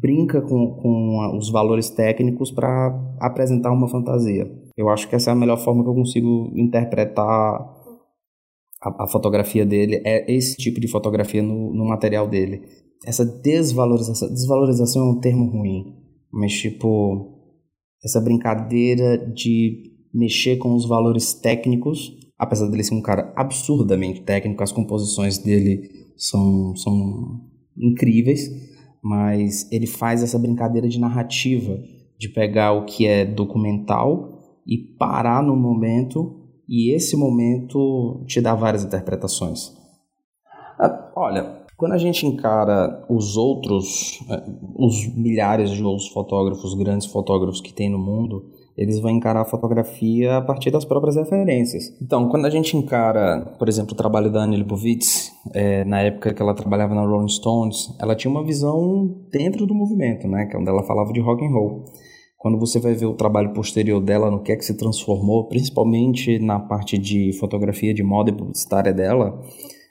brinca 0.00 0.42
com, 0.42 0.74
com 0.74 1.36
os 1.36 1.50
valores 1.50 1.88
técnicos 1.88 2.50
para 2.50 2.94
apresentar 3.18 3.72
uma 3.72 3.88
fantasia. 3.88 4.46
Eu 4.76 4.88
acho 4.88 5.08
que 5.08 5.16
essa 5.16 5.30
é 5.30 5.32
a 5.32 5.36
melhor 5.36 5.58
forma 5.58 5.82
que 5.82 5.88
eu 5.88 5.94
consigo 5.94 6.52
interpretar 6.54 7.77
a, 8.80 9.04
a, 9.04 9.06
fotografia 9.08 9.66
dele 9.66 10.00
é 10.04 10.32
esse 10.32 10.56
tipo 10.56 10.80
de 10.80 10.88
fotografia 10.88 11.42
no, 11.42 11.72
no 11.72 11.84
material 11.86 12.28
dele. 12.28 12.62
Essa 13.04 13.24
desvalorização, 13.24 14.28
desvalorização 14.28 15.06
é 15.06 15.10
um 15.10 15.20
termo 15.20 15.50
ruim, 15.50 15.96
mas 16.32 16.52
tipo, 16.52 17.38
essa 18.04 18.20
brincadeira 18.20 19.18
de 19.18 19.92
mexer 20.12 20.56
com 20.56 20.74
os 20.74 20.86
valores 20.86 21.32
técnicos, 21.32 22.16
apesar 22.38 22.68
dele 22.68 22.84
ser 22.84 22.94
um 22.94 23.02
cara 23.02 23.32
absurdamente 23.36 24.22
técnico, 24.22 24.62
as 24.62 24.72
composições 24.72 25.38
dele 25.38 25.90
são, 26.16 26.74
são 26.76 27.40
incríveis, 27.76 28.50
mas 29.02 29.70
ele 29.70 29.86
faz 29.86 30.22
essa 30.22 30.38
brincadeira 30.38 30.88
de 30.88 30.98
narrativa, 30.98 31.78
de 32.18 32.28
pegar 32.28 32.72
o 32.72 32.84
que 32.84 33.06
é 33.06 33.24
documental 33.24 34.60
e 34.66 34.76
parar 34.98 35.42
no 35.42 35.56
momento 35.56 36.37
e 36.68 36.94
esse 36.94 37.16
momento 37.16 38.22
te 38.26 38.40
dá 38.40 38.54
várias 38.54 38.84
interpretações. 38.84 39.72
Ah, 40.78 41.10
olha, 41.16 41.58
quando 41.76 41.92
a 41.92 41.98
gente 41.98 42.26
encara 42.26 43.04
os 43.08 43.36
outros, 43.36 44.18
é, 44.28 44.42
os 44.76 45.06
milhares 45.14 45.70
de 45.70 45.82
outros 45.82 46.08
fotógrafos, 46.08 46.74
grandes 46.74 47.06
fotógrafos 47.06 47.60
que 47.60 47.72
tem 47.72 47.88
no 47.88 47.98
mundo, 47.98 48.50
eles 48.76 49.00
vão 49.00 49.10
encarar 49.10 49.40
a 49.40 49.44
fotografia 49.44 50.36
a 50.36 50.40
partir 50.40 50.70
das 50.70 50.84
próprias 50.84 51.16
referências. 51.16 51.96
Então, 52.00 52.28
quando 52.28 52.46
a 52.46 52.50
gente 52.50 52.76
encara, 52.76 53.54
por 53.58 53.68
exemplo, 53.68 53.92
o 53.92 53.96
trabalho 53.96 54.30
da 54.30 54.44
Annie 54.44 54.58
Leibovitz, 54.58 55.32
é, 55.52 55.84
na 55.84 56.00
época 56.00 56.32
que 56.32 56.42
ela 56.42 56.54
trabalhava 56.54 56.94
na 56.94 57.04
Rolling 57.04 57.28
Stones, 57.28 57.92
ela 58.00 58.14
tinha 58.14 58.30
uma 58.30 58.44
visão 58.44 59.16
dentro 59.32 59.66
do 59.66 59.74
movimento, 59.74 60.28
né, 60.28 60.46
que 60.46 60.56
é 60.56 60.58
onde 60.58 60.68
ela 60.68 60.84
falava 60.84 61.12
de 61.12 61.20
rock 61.20 61.44
and 61.44 61.50
roll. 61.50 61.84
Quando 62.38 62.56
você 62.56 62.78
vai 62.78 62.94
ver 62.94 63.06
o 63.06 63.14
trabalho 63.14 63.52
posterior 63.52 64.00
dela, 64.00 64.30
no 64.30 64.40
que 64.40 64.52
é 64.52 64.56
que 64.56 64.64
se 64.64 64.76
transformou, 64.76 65.48
principalmente 65.48 66.38
na 66.38 66.60
parte 66.60 66.96
de 66.96 67.36
fotografia 67.36 67.92
de 67.92 68.04
moda 68.04 68.30
e 68.30 68.36
publicitária 68.36 68.94
dela, 68.94 69.42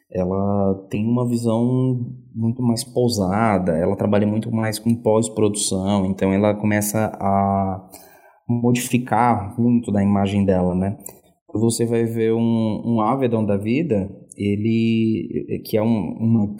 ela 0.10 0.88
tem 0.89 1.06
uma 1.06 1.27
visão 1.27 2.06
muito 2.34 2.63
mais 2.63 2.86
pousada, 2.86 3.74
ela 3.77 3.98
trabalha 3.98 4.25
muito 4.25 4.50
mais 4.50 4.80
com 4.80 4.96
pós-produção, 4.96 6.06
então 6.06 6.32
ela 6.32 6.56
começa 6.56 7.12
a 7.20 7.89
modificar 8.48 9.60
muito 9.60 9.92
da 9.92 10.01
imagem 10.01 10.46
dela, 10.46 10.74
né? 10.74 10.98
Você 11.54 11.86
vai 11.86 12.06
ver 12.06 12.34
um, 12.34 12.82
um 12.86 13.01
Avedon 13.01 13.44
da 13.44 13.58
vida, 13.58 14.10
ele, 14.38 15.62
que 15.66 15.75
é 15.75 15.82
um, 15.82 16.16
uma... 16.18 16.56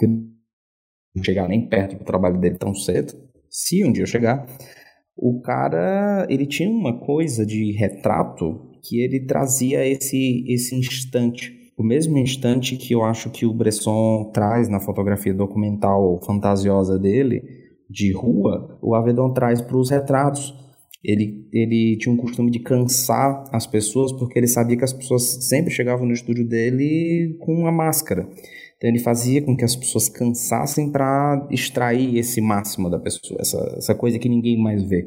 não 1.16 1.24
chegar 1.24 1.48
nem 1.48 1.66
perto 1.66 1.98
do 1.98 2.04
trabalho 2.04 2.40
dele 2.40 2.58
tão 2.58 2.74
cedo, 2.74 3.14
se 3.50 3.86
um 3.86 3.92
dia 3.92 4.04
eu 4.04 4.08
chegar, 4.08 4.46
o 5.18 5.42
cara, 5.42 6.28
ele 6.30 6.46
tinha 6.46 6.70
uma 6.70 7.00
coisa 7.00 7.46
de 7.46 7.72
retrato 7.72 8.62
que 8.84 9.02
ele 9.02 9.26
trazia 9.26 9.86
esse, 9.86 10.46
esse 10.48 10.76
instante. 10.76 11.52
O 11.76 11.84
mesmo 11.84 12.18
instante 12.18 12.78
que 12.78 12.94
eu 12.94 13.04
acho 13.04 13.30
que 13.32 13.46
o 13.46 13.54
Bresson 13.54 14.32
traz 14.34 14.70
na 14.70 14.80
fotografia 14.80 15.34
documental 15.34 16.20
fantasiosa 16.24 16.98
dele, 17.00 17.42
de 17.90 18.12
rua, 18.12 18.78
o 18.82 18.94
Avedon 18.94 19.34
traz 19.34 19.62
para 19.62 19.78
os 19.78 19.90
retratos. 19.90 20.54
Ele, 21.04 21.48
ele 21.54 21.98
tinha 21.98 22.14
um 22.14 22.18
costume 22.18 22.52
de 22.52 22.60
cansar 22.60 23.44
as 23.52 23.66
pessoas 23.66 24.12
porque 24.12 24.38
ele 24.38 24.48
sabia 24.48 24.78
que 24.78 24.84
as 24.84 24.94
pessoas 24.94 25.48
sempre 25.48 25.72
chegavam 25.72 26.06
no 26.06 26.14
estúdio 26.14 26.48
dele 26.48 27.38
com 27.40 27.54
uma 27.54 27.72
máscara. 27.72 28.28
Então 28.78 28.90
ele 28.90 29.00
fazia 29.00 29.44
com 29.44 29.58
que 29.58 29.66
as 29.66 29.76
pessoas 29.76 30.08
cansassem 30.08 30.92
para 30.92 31.48
extrair 31.52 32.18
esse 32.18 32.40
máximo 32.40 32.90
da 32.90 33.00
pessoa, 33.00 33.40
essa, 33.42 33.58
essa 33.76 33.96
coisa 33.96 34.20
que 34.20 34.30
ninguém 34.30 34.62
mais 34.62 34.84
vê. 34.84 35.06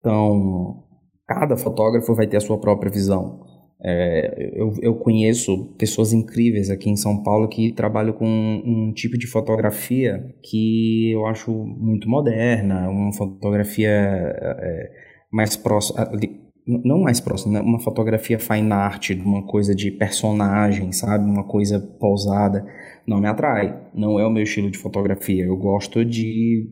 Então, 0.00 0.84
cada 1.26 1.56
fotógrafo 1.56 2.14
vai 2.14 2.26
ter 2.26 2.38
a 2.38 2.40
sua 2.40 2.58
própria 2.58 2.90
visão. 2.90 3.40
É, 3.84 4.50
eu, 4.54 4.72
eu 4.80 4.94
conheço 4.96 5.76
pessoas 5.78 6.12
incríveis 6.12 6.68
aqui 6.68 6.90
em 6.90 6.96
São 6.96 7.22
Paulo 7.22 7.48
que 7.48 7.72
trabalham 7.72 8.12
com 8.12 8.26
um, 8.26 8.88
um 8.88 8.92
tipo 8.92 9.16
de 9.16 9.26
fotografia 9.26 10.34
que 10.42 11.12
eu 11.12 11.26
acho 11.26 11.52
muito 11.52 12.08
moderna, 12.08 12.88
uma 12.88 13.12
fotografia 13.12 13.88
é, 13.90 14.90
mais 15.30 15.56
próximo, 15.56 15.96
não 16.68 17.00
mais 17.00 17.18
próximo, 17.18 17.54
né? 17.54 17.60
uma 17.60 17.80
fotografia 17.80 18.38
fine 18.38 18.70
art, 18.72 19.10
uma 19.10 19.42
coisa 19.42 19.74
de 19.74 19.90
personagem, 19.90 20.92
sabe? 20.92 21.24
Uma 21.24 21.44
coisa 21.44 21.80
pousada, 21.80 22.66
não 23.06 23.20
me 23.20 23.26
atrai. 23.26 23.74
Não 23.94 24.20
é 24.20 24.26
o 24.26 24.30
meu 24.30 24.42
estilo 24.42 24.70
de 24.70 24.76
fotografia. 24.76 25.46
Eu 25.46 25.56
gosto 25.56 26.04
de, 26.04 26.68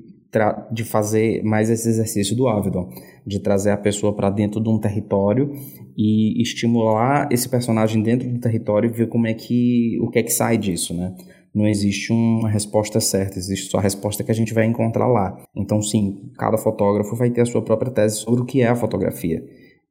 de 0.71 0.85
fazer 0.85 1.43
mais 1.43 1.71
esse 1.71 1.89
exercício 1.89 2.37
do 2.37 2.47
Avedon, 2.47 2.91
de 3.27 3.41
trazer 3.41 3.71
a 3.71 3.77
pessoa 3.77 4.15
para 4.15 4.29
dentro 4.29 4.61
de 4.61 4.69
um 4.69 4.79
território 4.79 5.51
e 5.97 6.43
estimular 6.43 7.27
esse 7.33 7.49
personagem 7.49 8.03
dentro 8.03 8.29
do 8.29 8.39
território 8.39 8.91
e 8.91 8.93
ver 8.93 9.09
como 9.09 9.27
é 9.27 9.33
que 9.33 9.99
o 10.03 10.11
que 10.11 10.19
é 10.19 10.23
que 10.23 10.31
sai 10.31 10.59
disso, 10.59 10.93
né? 10.93 11.15
Não 11.55 11.67
existe 11.67 12.13
uma 12.13 12.51
resposta 12.51 13.01
certa, 13.01 13.39
existe 13.39 13.71
só 13.71 13.79
a 13.79 13.81
resposta 13.81 14.23
que 14.23 14.31
a 14.31 14.35
gente 14.35 14.53
vai 14.53 14.67
encontrar 14.67 15.07
lá. 15.07 15.43
Então, 15.57 15.81
sim, 15.81 16.31
cada 16.37 16.59
fotógrafo 16.59 17.17
vai 17.17 17.31
ter 17.31 17.41
a 17.41 17.47
sua 17.47 17.63
própria 17.63 17.91
tese 17.91 18.17
sobre 18.17 18.43
o 18.43 18.45
que 18.45 18.61
é 18.61 18.69
a 18.69 18.77
fotografia. 18.77 19.43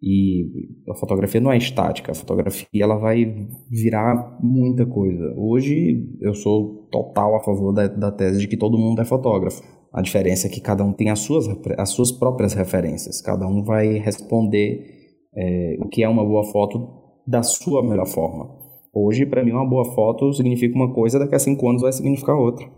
E 0.01 0.69
a 0.89 0.95
fotografia 0.95 1.41
não 1.41 1.51
é 1.51 1.57
estática, 1.57 2.11
a 2.11 2.15
fotografia 2.15 2.67
ela 2.75 2.97
vai 2.97 3.47
virar 3.69 4.37
muita 4.41 4.85
coisa. 4.85 5.33
Hoje 5.37 6.07
eu 6.21 6.33
sou 6.33 6.87
total 6.91 7.35
a 7.35 7.43
favor 7.43 7.73
da, 7.73 7.87
da 7.87 8.11
tese 8.11 8.39
de 8.39 8.47
que 8.47 8.57
todo 8.57 8.77
mundo 8.77 9.01
é 9.01 9.05
fotógrafo. 9.05 9.63
A 9.93 10.01
diferença 10.01 10.47
é 10.47 10.49
que 10.49 10.59
cada 10.59 10.83
um 10.83 10.91
tem 10.91 11.09
as 11.09 11.19
suas, 11.19 11.47
as 11.77 11.89
suas 11.89 12.11
próprias 12.11 12.53
referências, 12.53 13.21
cada 13.21 13.47
um 13.47 13.63
vai 13.63 13.97
responder 13.97 14.85
é, 15.33 15.77
o 15.79 15.87
que 15.87 16.03
é 16.03 16.09
uma 16.09 16.25
boa 16.25 16.43
foto 16.43 16.87
da 17.25 17.41
sua 17.41 17.81
melhor 17.81 18.05
forma. 18.05 18.49
Hoje, 18.93 19.25
para 19.25 19.43
mim, 19.43 19.51
uma 19.51 19.67
boa 19.67 19.85
foto 19.93 20.31
significa 20.33 20.75
uma 20.75 20.93
coisa, 20.93 21.19
daqui 21.19 21.35
a 21.35 21.39
cinco 21.39 21.69
anos 21.69 21.81
vai 21.81 21.91
significar 21.91 22.35
outra. 22.35 22.69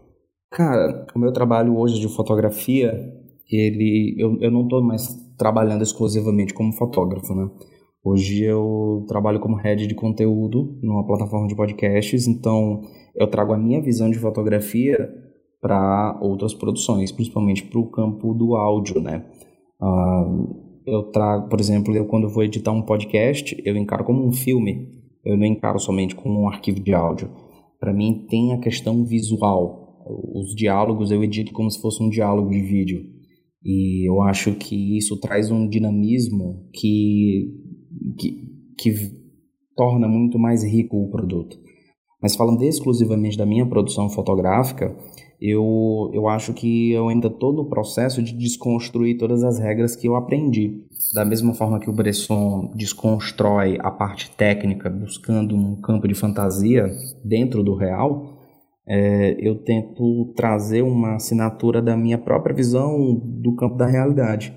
Cara, 0.51 1.05
o 1.15 1.19
meu 1.19 1.31
trabalho 1.31 1.77
hoje 1.77 1.99
de 1.99 2.07
fotografia, 2.07 2.91
ele, 3.51 4.15
eu, 4.17 4.37
eu 4.41 4.49
não 4.49 4.63
estou 4.63 4.81
mais 4.81 5.07
trabalhando 5.37 5.83
exclusivamente 5.83 6.53
como 6.53 6.73
fotógrafo, 6.73 7.33
né? 7.33 7.49
Hoje 8.03 8.43
eu 8.43 9.05
trabalho 9.07 9.39
como 9.39 9.55
head 9.55 9.85
de 9.85 9.93
conteúdo 9.93 10.79
numa 10.81 11.05
plataforma 11.05 11.47
de 11.47 11.55
podcasts, 11.55 12.27
então 12.27 12.81
eu 13.15 13.27
trago 13.27 13.53
a 13.53 13.57
minha 13.57 13.81
visão 13.81 14.09
de 14.09 14.17
fotografia 14.17 15.09
para 15.61 16.17
outras 16.21 16.53
produções, 16.53 17.11
principalmente 17.11 17.63
para 17.63 17.79
o 17.79 17.89
campo 17.89 18.33
do 18.33 18.55
áudio, 18.55 19.01
né? 19.01 19.25
Uh, 19.81 20.67
eu 20.85 21.03
trago, 21.11 21.49
por 21.49 21.59
exemplo, 21.59 21.93
eu 21.95 22.05
quando 22.05 22.29
vou 22.29 22.43
editar 22.43 22.71
um 22.71 22.81
podcast, 22.81 23.61
eu 23.65 23.75
encaro 23.75 24.05
como 24.05 24.25
um 24.25 24.31
filme, 24.31 24.89
eu 25.25 25.35
não 25.35 25.45
encaro 25.45 25.79
somente 25.79 26.15
como 26.15 26.41
um 26.41 26.47
arquivo 26.47 26.79
de 26.79 26.93
áudio. 26.93 27.29
Para 27.79 27.93
mim 27.93 28.25
tem 28.29 28.53
a 28.53 28.59
questão 28.59 29.03
visual. 29.03 30.05
Os 30.33 30.55
diálogos 30.55 31.11
eu 31.11 31.21
edito 31.21 31.51
como 31.51 31.69
se 31.69 31.81
fosse 31.81 32.01
um 32.01 32.09
diálogo 32.09 32.49
de 32.49 32.61
vídeo. 32.61 33.16
E 33.67 34.09
eu 34.09 34.21
acho 34.21 34.55
que 34.55 34.97
isso 34.97 35.19
traz 35.19 35.51
um 35.51 35.67
dinamismo 35.67 36.69
que, 36.73 37.53
que, 38.17 38.49
que 38.79 38.93
torna 39.75 40.07
muito 40.07 40.39
mais 40.39 40.63
rico 40.63 40.95
o 40.95 41.11
produto. 41.11 41.59
Mas 42.21 42.33
falando 42.33 42.63
exclusivamente 42.63 43.37
da 43.37 43.45
minha 43.45 43.65
produção 43.65 44.09
fotográfica, 44.09 44.95
eu, 45.39 46.09
eu 46.13 46.29
acho 46.29 46.53
que 46.53 46.93
eu 46.93 47.09
ainda 47.09 47.27
estou 47.27 47.51
no 47.51 47.69
processo 47.69 48.23
de 48.23 48.33
desconstruir 48.33 49.17
todas 49.17 49.43
as 49.43 49.59
regras 49.59 49.97
que 49.97 50.07
eu 50.07 50.15
aprendi. 50.15 50.85
Da 51.13 51.25
mesma 51.25 51.53
forma 51.53 51.77
que 51.77 51.89
o 51.89 51.93
Bresson 51.93 52.71
desconstrói 52.73 53.77
a 53.81 53.91
parte 53.91 54.31
técnica 54.31 54.89
buscando 54.89 55.57
um 55.57 55.75
campo 55.81 56.07
de 56.07 56.15
fantasia 56.15 56.89
dentro 57.21 57.61
do 57.61 57.75
real, 57.75 58.36
é, 58.87 59.35
eu 59.39 59.55
tento 59.63 60.31
trazer 60.35 60.81
uma 60.81 61.15
assinatura 61.15 61.81
da 61.81 61.97
minha 61.97 62.17
própria 62.17 62.55
visão 62.55 63.15
do 63.21 63.53
campo 63.55 63.75
da 63.75 63.85
realidade. 63.85 64.53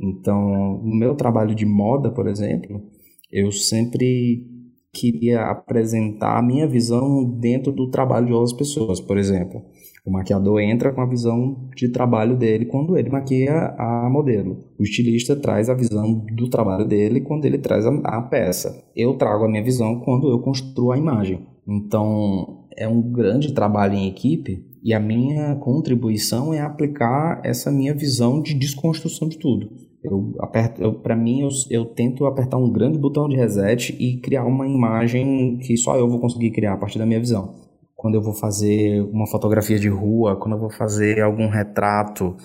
Então, 0.00 0.80
no 0.82 0.94
meu 0.96 1.14
trabalho 1.14 1.54
de 1.54 1.66
moda, 1.66 2.10
por 2.10 2.28
exemplo, 2.28 2.82
eu 3.30 3.50
sempre 3.50 4.46
queria 4.92 5.46
apresentar 5.46 6.38
a 6.38 6.42
minha 6.42 6.66
visão 6.66 7.24
dentro 7.24 7.72
do 7.72 7.90
trabalho 7.90 8.26
de 8.26 8.32
outras 8.32 8.52
pessoas. 8.52 9.00
Por 9.00 9.16
exemplo, 9.16 9.62
o 10.04 10.10
maquiador 10.10 10.60
entra 10.60 10.92
com 10.92 11.00
a 11.00 11.06
visão 11.06 11.68
de 11.74 11.88
trabalho 11.88 12.36
dele 12.36 12.66
quando 12.66 12.96
ele 12.96 13.08
maquia 13.08 13.74
a 13.78 14.08
modelo. 14.10 14.58
O 14.78 14.82
estilista 14.82 15.34
traz 15.34 15.70
a 15.70 15.74
visão 15.74 16.24
do 16.32 16.48
trabalho 16.50 16.86
dele 16.86 17.20
quando 17.20 17.46
ele 17.46 17.58
traz 17.58 17.86
a, 17.86 17.90
a 18.04 18.22
peça. 18.22 18.84
Eu 18.94 19.14
trago 19.14 19.44
a 19.44 19.48
minha 19.48 19.62
visão 19.62 20.00
quando 20.00 20.28
eu 20.28 20.40
construo 20.40 20.92
a 20.92 20.98
imagem. 20.98 21.46
Então, 21.66 22.61
é 22.76 22.88
um 22.88 23.00
grande 23.00 23.52
trabalho 23.52 23.94
em 23.94 24.08
equipe 24.08 24.64
e 24.82 24.92
a 24.92 25.00
minha 25.00 25.54
contribuição 25.56 26.52
é 26.52 26.60
aplicar 26.60 27.40
essa 27.44 27.70
minha 27.70 27.94
visão 27.94 28.40
de 28.40 28.54
desconstrução 28.54 29.28
de 29.28 29.38
tudo. 29.38 29.70
Eu 30.02 30.34
aperto, 30.40 30.94
para 30.94 31.14
mim, 31.14 31.42
eu, 31.42 31.48
eu 31.70 31.84
tento 31.84 32.26
apertar 32.26 32.56
um 32.56 32.72
grande 32.72 32.98
botão 32.98 33.28
de 33.28 33.36
reset 33.36 33.96
e 33.98 34.20
criar 34.20 34.44
uma 34.44 34.66
imagem 34.66 35.58
que 35.58 35.76
só 35.76 35.96
eu 35.96 36.08
vou 36.08 36.18
conseguir 36.18 36.50
criar 36.50 36.72
a 36.74 36.76
partir 36.76 36.98
da 36.98 37.06
minha 37.06 37.20
visão. 37.20 37.54
Quando 37.94 38.16
eu 38.16 38.22
vou 38.22 38.34
fazer 38.34 39.00
uma 39.12 39.28
fotografia 39.28 39.78
de 39.78 39.88
rua, 39.88 40.36
quando 40.36 40.54
eu 40.54 40.60
vou 40.60 40.70
fazer 40.70 41.20
algum 41.20 41.48
retrato, 41.48 42.36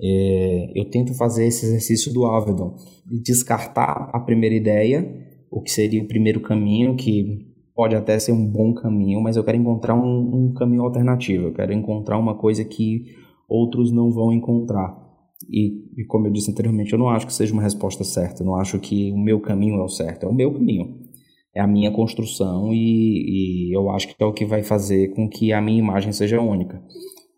é, 0.00 0.72
eu 0.76 0.88
tento 0.90 1.12
fazer 1.14 1.46
esse 1.46 1.66
exercício 1.66 2.12
do 2.12 2.24
Avedon, 2.24 2.76
descartar 3.24 4.10
a 4.12 4.20
primeira 4.20 4.54
ideia, 4.54 5.04
o 5.50 5.60
que 5.60 5.72
seria 5.72 6.02
o 6.02 6.06
primeiro 6.06 6.40
caminho, 6.40 6.94
que 6.94 7.51
pode 7.74 7.94
até 7.94 8.18
ser 8.18 8.32
um 8.32 8.46
bom 8.46 8.74
caminho, 8.74 9.20
mas 9.20 9.36
eu 9.36 9.44
quero 9.44 9.56
encontrar 9.56 9.94
um, 9.94 10.46
um 10.46 10.52
caminho 10.52 10.82
alternativo. 10.82 11.48
Eu 11.48 11.52
quero 11.52 11.72
encontrar 11.72 12.18
uma 12.18 12.34
coisa 12.34 12.64
que 12.64 13.06
outros 13.48 13.90
não 13.90 14.10
vão 14.10 14.32
encontrar. 14.32 15.00
E, 15.50 15.84
e, 15.96 16.04
como 16.04 16.26
eu 16.26 16.32
disse 16.32 16.50
anteriormente, 16.50 16.92
eu 16.92 16.98
não 16.98 17.08
acho 17.08 17.26
que 17.26 17.34
seja 17.34 17.52
uma 17.52 17.62
resposta 17.62 18.04
certa. 18.04 18.42
Eu 18.42 18.46
não 18.46 18.56
acho 18.56 18.78
que 18.78 19.10
o 19.12 19.18
meu 19.18 19.40
caminho 19.40 19.76
é 19.76 19.82
o 19.82 19.88
certo. 19.88 20.24
É 20.24 20.28
o 20.28 20.34
meu 20.34 20.52
caminho. 20.52 21.00
É 21.54 21.60
a 21.60 21.66
minha 21.66 21.90
construção 21.90 22.72
e, 22.72 23.68
e 23.68 23.76
eu 23.76 23.90
acho 23.90 24.08
que 24.08 24.14
é 24.22 24.24
o 24.24 24.32
que 24.32 24.46
vai 24.46 24.62
fazer 24.62 25.08
com 25.14 25.28
que 25.28 25.52
a 25.52 25.60
minha 25.60 25.78
imagem 25.78 26.12
seja 26.12 26.40
única. 26.40 26.82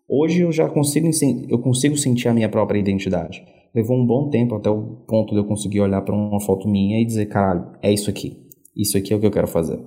Hoje 0.07 0.41
eu 0.41 0.51
já 0.51 0.69
consigo, 0.69 1.09
eu 1.49 1.59
consigo 1.59 1.97
sentir 1.97 2.29
a 2.29 2.33
minha 2.33 2.47
própria 2.47 2.79
identidade. 2.79 3.43
Levou 3.73 3.97
um 3.97 4.05
bom 4.05 4.29
tempo 4.29 4.55
até 4.55 4.69
o 4.69 5.03
ponto 5.05 5.33
de 5.33 5.41
eu 5.41 5.43
conseguir 5.43 5.81
olhar 5.81 6.01
para 6.01 6.15
uma 6.15 6.39
foto 6.39 6.65
minha 6.69 7.01
e 7.01 7.05
dizer, 7.05 7.25
caralho, 7.25 7.71
é 7.81 7.91
isso 7.91 8.09
aqui. 8.09 8.37
Isso 8.73 8.97
aqui 8.97 9.11
é 9.11 9.17
o 9.17 9.19
que 9.19 9.25
eu 9.25 9.31
quero 9.31 9.47
fazer 9.47 9.79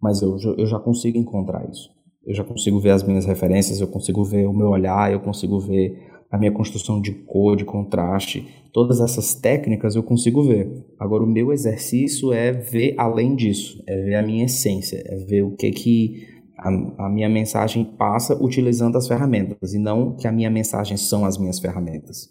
mas 0.00 0.22
eu, 0.22 0.36
eu 0.56 0.66
já 0.66 0.78
consigo 0.78 1.18
encontrar 1.18 1.68
isso. 1.68 1.90
Eu 2.26 2.34
já 2.34 2.44
consigo 2.44 2.78
ver 2.80 2.90
as 2.90 3.02
minhas 3.02 3.24
referências, 3.24 3.80
eu 3.80 3.88
consigo 3.88 4.24
ver 4.24 4.46
o 4.46 4.52
meu 4.52 4.68
olhar, 4.68 5.12
eu 5.12 5.20
consigo 5.20 5.58
ver 5.58 6.08
a 6.30 6.38
minha 6.38 6.52
construção 6.52 7.00
de 7.00 7.12
cor, 7.12 7.56
de 7.56 7.64
contraste, 7.64 8.46
todas 8.72 9.00
essas 9.00 9.34
técnicas 9.34 9.96
eu 9.96 10.02
consigo 10.02 10.42
ver. 10.42 10.86
Agora 10.98 11.24
o 11.24 11.26
meu 11.26 11.52
exercício 11.52 12.32
é 12.32 12.52
ver 12.52 12.94
além 12.98 13.34
disso, 13.34 13.82
é 13.86 13.96
ver 14.02 14.14
a 14.14 14.22
minha 14.22 14.44
essência, 14.44 15.02
é 15.04 15.16
ver 15.16 15.42
o 15.42 15.56
que 15.56 15.70
que 15.70 16.26
a, 16.56 17.06
a 17.06 17.08
minha 17.08 17.28
mensagem 17.28 17.84
passa 17.84 18.40
utilizando 18.40 18.96
as 18.96 19.08
ferramentas 19.08 19.74
e 19.74 19.78
não 19.78 20.14
que 20.14 20.28
a 20.28 20.32
minha 20.32 20.50
mensagem 20.50 20.96
são 20.96 21.24
as 21.24 21.36
minhas 21.36 21.58
ferramentas. 21.58 22.28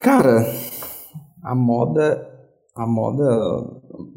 Cara, 0.00 0.44
a 1.42 1.54
moda 1.54 2.38
a 2.78 2.86
moda, 2.86 3.24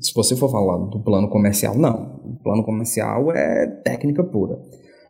se 0.01 0.13
você 0.13 0.35
for 0.35 0.49
falar 0.49 0.77
do 0.87 0.99
plano 0.99 1.29
comercial, 1.29 1.77
não. 1.77 2.19
O 2.25 2.43
plano 2.43 2.63
comercial 2.63 3.31
é 3.31 3.67
técnica 3.83 4.23
pura. 4.23 4.59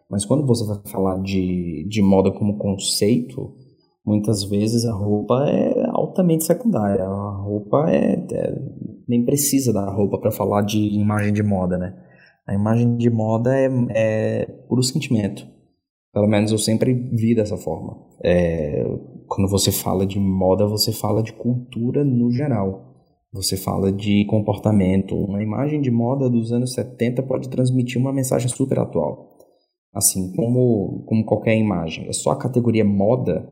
Mas 0.10 0.26
quando 0.26 0.46
você 0.46 0.66
vai 0.66 0.78
falar 0.92 1.22
de, 1.22 1.88
de 1.90 2.02
moda 2.02 2.32
como 2.32 2.58
conceito, 2.58 3.56
muitas 4.06 4.44
vezes 4.44 4.86
a 4.86 4.94
roupa 4.94 5.46
é 5.48 5.86
altamente 5.92 6.44
secundária. 6.44 7.06
A 7.06 7.42
roupa 7.42 7.90
é, 7.90 8.16
é 8.16 8.56
nem 9.08 9.24
precisa 9.24 9.72
da 9.72 9.90
roupa 9.90 10.20
para 10.20 10.32
falar 10.32 10.64
de 10.64 10.78
imagem 10.78 11.34
de 11.34 11.42
moda, 11.42 11.78
né? 11.78 11.96
A 12.46 12.54
imagem 12.54 12.98
de 12.98 13.10
moda 13.10 13.56
é, 13.56 13.70
é 13.92 14.46
puro 14.68 14.84
sentimento. 14.84 15.48
Pelo 16.14 16.28
menos 16.28 16.52
eu 16.52 16.58
sempre 16.58 16.94
vi 16.94 17.34
dessa 17.34 17.56
forma. 17.56 17.96
É, 18.24 18.84
quando 19.28 19.50
você 19.50 19.72
fala 19.72 20.06
de 20.06 20.20
moda, 20.20 20.68
você 20.68 20.92
fala 20.92 21.24
de 21.24 21.32
cultura 21.32 22.04
no 22.04 22.30
geral. 22.32 22.91
Você 23.34 23.56
fala 23.56 23.92
de 23.92 24.26
comportamento. 24.26 25.16
Uma 25.16 25.42
imagem 25.42 25.80
de 25.80 25.90
moda 25.90 26.30
dos 26.30 26.52
anos 26.52 26.74
70 26.74 27.24
pode 27.24 27.50
transmitir 27.50 28.00
uma 28.00 28.12
mensagem 28.12 28.50
super 28.50 28.80
atual. 28.80 29.38
Assim, 29.94 30.34
como, 30.36 31.04
como 31.06 31.26
qualquer 31.26 31.56
imagem. 31.58 32.08
É 32.08 32.14
só 32.14 32.32
a 32.32 32.38
categoria 32.38 32.84
moda. 32.84 33.50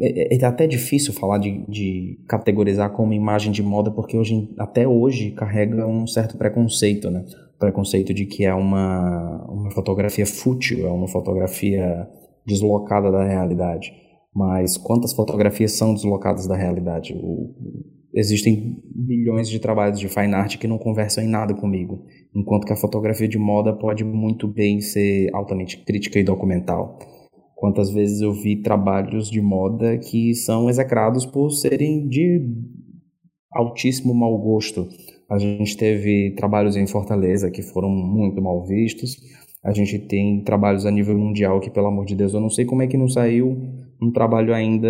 É, 0.00 0.34
é, 0.34 0.38
é 0.38 0.44
até 0.44 0.66
difícil 0.66 1.12
falar 1.12 1.38
de, 1.38 1.62
de 1.68 2.24
categorizar 2.26 2.90
como 2.92 3.12
imagem 3.12 3.52
de 3.52 3.62
moda, 3.62 3.90
porque 3.90 4.16
hoje, 4.16 4.48
até 4.58 4.88
hoje 4.88 5.32
carrega 5.32 5.86
um 5.86 6.06
certo 6.06 6.38
preconceito, 6.38 7.10
né? 7.10 7.24
Preconceito 7.58 8.14
de 8.14 8.24
que 8.24 8.46
é 8.46 8.54
uma, 8.54 9.44
uma 9.50 9.70
fotografia 9.72 10.24
fútil, 10.24 10.86
é 10.86 10.90
uma 10.90 11.08
fotografia 11.08 12.08
deslocada 12.46 13.10
da 13.10 13.24
realidade. 13.24 13.92
Mas 14.34 14.78
quantas 14.78 15.12
fotografias 15.12 15.72
são 15.72 15.92
deslocadas 15.92 16.46
da 16.46 16.56
realidade? 16.56 17.12
O, 17.14 17.97
existem 18.18 18.76
bilhões 18.94 19.48
de 19.48 19.60
trabalhos 19.60 20.00
de 20.00 20.08
fine 20.08 20.34
art 20.34 20.58
que 20.58 20.66
não 20.66 20.76
conversam 20.76 21.22
em 21.22 21.28
nada 21.28 21.54
comigo, 21.54 22.04
enquanto 22.34 22.66
que 22.66 22.72
a 22.72 22.76
fotografia 22.76 23.28
de 23.28 23.38
moda 23.38 23.72
pode 23.72 24.04
muito 24.04 24.48
bem 24.48 24.80
ser 24.80 25.30
altamente 25.32 25.78
crítica 25.84 26.18
e 26.18 26.24
documental. 26.24 26.98
Quantas 27.54 27.92
vezes 27.92 28.20
eu 28.20 28.32
vi 28.32 28.60
trabalhos 28.60 29.30
de 29.30 29.40
moda 29.40 29.98
que 29.98 30.34
são 30.34 30.68
execrados 30.68 31.24
por 31.24 31.50
serem 31.50 32.08
de 32.08 32.40
altíssimo 33.52 34.14
mau 34.14 34.36
gosto. 34.38 34.88
A 35.30 35.38
gente 35.38 35.76
teve 35.76 36.34
trabalhos 36.36 36.76
em 36.76 36.86
Fortaleza 36.86 37.50
que 37.50 37.62
foram 37.62 37.88
muito 37.88 38.42
mal 38.42 38.64
vistos. 38.64 39.16
A 39.64 39.72
gente 39.72 39.98
tem 39.98 40.42
trabalhos 40.42 40.86
a 40.86 40.90
nível 40.90 41.16
mundial 41.18 41.60
que, 41.60 41.70
pelo 41.70 41.88
amor 41.88 42.04
de 42.04 42.14
Deus, 42.14 42.32
eu 42.32 42.40
não 42.40 42.50
sei 42.50 42.64
como 42.64 42.82
é 42.82 42.86
que 42.86 42.96
não 42.96 43.08
saiu 43.08 43.56
um 44.00 44.12
trabalho 44.12 44.54
ainda 44.54 44.88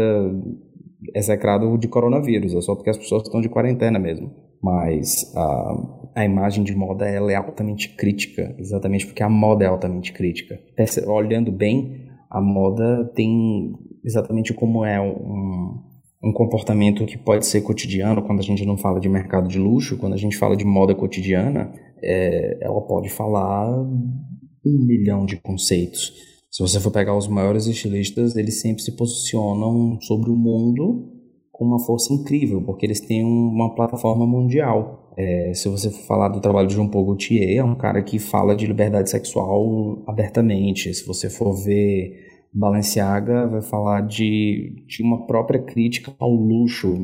execrado 1.14 1.76
de 1.78 1.88
coronavírus. 1.88 2.54
É 2.54 2.60
só 2.60 2.74
porque 2.74 2.90
as 2.90 2.98
pessoas 2.98 3.22
estão 3.22 3.40
de 3.40 3.48
quarentena 3.48 3.98
mesmo. 3.98 4.30
Mas 4.62 5.32
a, 5.36 6.20
a 6.20 6.24
imagem 6.24 6.64
de 6.64 6.74
moda 6.74 7.06
ela 7.06 7.30
é 7.30 7.36
altamente 7.36 7.90
crítica, 7.90 8.54
exatamente 8.58 9.06
porque 9.06 9.22
a 9.22 9.28
moda 9.28 9.64
é 9.64 9.68
altamente 9.68 10.12
crítica. 10.12 10.58
Olhando 11.06 11.52
bem, 11.52 12.08
a 12.30 12.40
moda 12.40 13.10
tem 13.14 13.72
exatamente 14.04 14.52
como 14.52 14.84
é 14.84 15.00
um, 15.00 15.80
um 16.22 16.32
comportamento 16.32 17.06
que 17.06 17.16
pode 17.16 17.46
ser 17.46 17.60
cotidiano 17.62 18.22
quando 18.22 18.40
a 18.40 18.42
gente 18.42 18.66
não 18.66 18.76
fala 18.76 18.98
de 18.98 19.08
mercado 19.08 19.48
de 19.48 19.58
luxo, 19.58 19.96
quando 19.96 20.14
a 20.14 20.18
gente 20.18 20.36
fala 20.36 20.56
de 20.56 20.64
moda 20.64 20.94
cotidiana, 20.94 21.72
é, 22.02 22.58
ela 22.60 22.80
pode 22.80 23.08
falar 23.08 23.70
um 23.70 24.86
milhão 24.86 25.24
de 25.24 25.36
conceitos. 25.36 26.12
Se 26.50 26.62
você 26.62 26.80
for 26.80 26.90
pegar 26.90 27.16
os 27.16 27.28
maiores 27.28 27.66
estilistas, 27.66 28.34
eles 28.34 28.60
sempre 28.60 28.82
se 28.82 28.92
posicionam 28.92 30.00
sobre 30.00 30.30
o 30.30 30.36
mundo 30.36 31.12
com 31.52 31.64
uma 31.64 31.78
força 31.78 32.12
incrível, 32.12 32.62
porque 32.62 32.86
eles 32.86 33.00
têm 33.00 33.24
uma 33.24 33.74
plataforma 33.74 34.26
mundial. 34.26 35.12
É, 35.16 35.52
se 35.52 35.68
você 35.68 35.90
for 35.90 36.06
falar 36.06 36.28
do 36.28 36.40
trabalho 36.40 36.68
de 36.68 36.74
João 36.74 36.88
Paul 36.88 37.04
Gaultier, 37.06 37.58
é 37.58 37.64
um 37.64 37.74
cara 37.74 38.02
que 38.02 38.18
fala 38.18 38.54
de 38.54 38.66
liberdade 38.66 39.10
sexual 39.10 40.02
abertamente. 40.06 40.94
Se 40.94 41.04
você 41.04 41.28
for 41.28 41.52
ver 41.52 42.28
Balenciaga, 42.52 43.46
vai 43.46 43.60
falar 43.60 44.02
de, 44.02 44.84
de 44.86 45.02
uma 45.02 45.26
própria 45.26 45.60
crítica 45.60 46.14
ao 46.18 46.30
luxo, 46.30 46.94